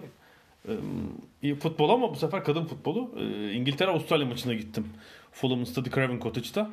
[1.44, 3.12] e, futbol ama bu sefer kadın futbolu.
[3.20, 4.88] e, İngiltere Avustralya maçına gittim.
[5.32, 6.70] Fulham Stadı Craven Cottage'da.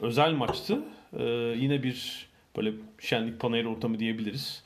[0.00, 0.78] Özel maçtı.
[1.18, 1.24] Ee,
[1.58, 4.62] yine bir böyle şenlik panayır ortamı diyebiliriz.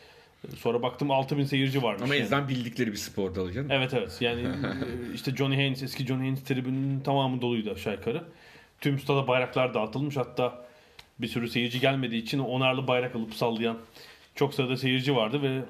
[0.57, 2.03] Sonra baktım 6000 seyirci varmış.
[2.03, 2.24] Ama yani.
[2.24, 3.70] ezden bildikleri bir spor dalı canım.
[3.70, 4.16] Evet evet.
[4.20, 4.49] Yani
[5.14, 8.24] işte Johnny Haynes, eski Johnny Haynes tribünün tamamı doluydu aşağı yukarı.
[8.80, 10.16] Tüm stada bayraklar dağıtılmış.
[10.16, 10.64] Hatta
[11.18, 13.78] bir sürü seyirci gelmediği için onarlı bayrak alıp sallayan
[14.34, 15.62] çok sayıda seyirci vardı ve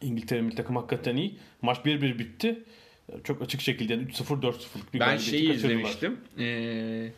[0.00, 1.36] İngiltere milli takım hakikaten iyi.
[1.62, 2.62] Maç 1-1 bitti.
[3.24, 6.20] Çok açık şekilde yani 3-0 4-0'lık bir Ben şeyi izlemiştim.
[6.38, 7.12] Ee,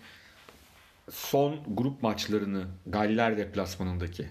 [1.11, 4.27] son grup maçlarını Galler deplasmanındaki.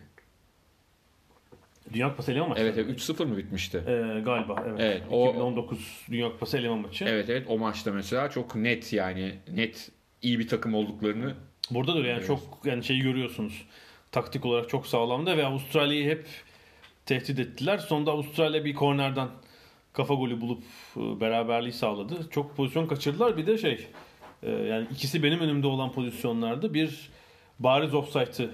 [1.96, 2.62] Dünya Kupası eleme maçı.
[2.62, 3.78] Evet, evet 3-0 mı bitmişti?
[3.88, 4.80] Ee, galiba evet.
[4.80, 7.06] Evet, o- 2019 Dünya Kupası eleme maçı.
[7.06, 9.92] Evet evet o maçta mesela çok net yani net
[10.22, 11.34] iyi bir takım olduklarını
[11.72, 13.66] Burada da yani çok yani şeyi görüyorsunuz.
[14.12, 16.28] Taktik olarak çok sağlamdı ve Avustralya'yı hep
[17.06, 17.78] tehdit ettiler.
[17.78, 19.28] Sonunda Avustralya bir kornerden
[19.94, 20.64] kafa golü bulup
[20.98, 22.30] e, beraberliği sağladı.
[22.32, 23.38] Çok pozisyon kaçırdılar.
[23.38, 23.88] Bir de şey
[24.44, 26.74] e, yani ikisi benim önümde olan pozisyonlardı.
[26.74, 27.10] Bir
[27.60, 28.50] bariz offside'ı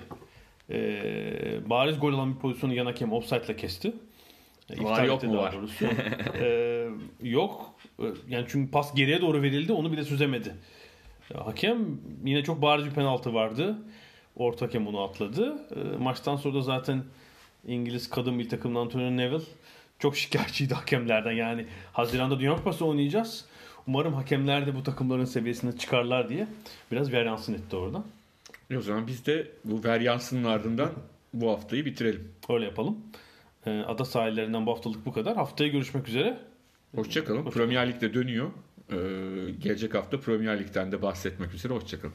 [0.72, 3.94] e, bariz gol alan bir pozisyonu yan hakem offside'la kesti.
[4.70, 5.54] E, iptal Var yok mu var?
[5.54, 5.86] doğrusu.
[6.42, 6.88] E,
[7.24, 7.74] yok.
[8.00, 9.74] E, Yani çünkü pas geriye doğru verildi.
[9.74, 10.56] Onu bile süzemedi.
[11.36, 11.78] Hakem
[12.26, 13.78] yine çok bariz bir penaltı vardı.
[14.36, 15.56] Orta hakem onu atladı.
[15.76, 17.04] E, maçtan sonra da zaten
[17.68, 19.44] İngiliz kadın milli takımının Antonio Neville
[20.00, 21.32] çok şikayetçiydi hakemlerden.
[21.32, 23.46] Yani Haziran'da Dünya Kupası oynayacağız.
[23.88, 26.48] Umarım hakemler de bu takımların seviyesine çıkarlar diye
[26.92, 28.04] biraz veryansın etti orada.
[28.72, 30.92] E o zaman biz de bu veryansının ardından
[31.34, 32.32] bu haftayı bitirelim.
[32.50, 32.98] Öyle yapalım.
[33.66, 35.36] E, ada sahillerinden bu haftalık bu kadar.
[35.36, 36.38] Haftaya görüşmek üzere.
[36.96, 37.50] Hoşçakalın.
[37.50, 38.52] Premier Lig'de dönüyor.
[38.92, 38.96] Ee,
[39.60, 41.74] gelecek hafta Premier Lig'den de bahsetmek üzere.
[41.74, 42.14] Hoşçakalın.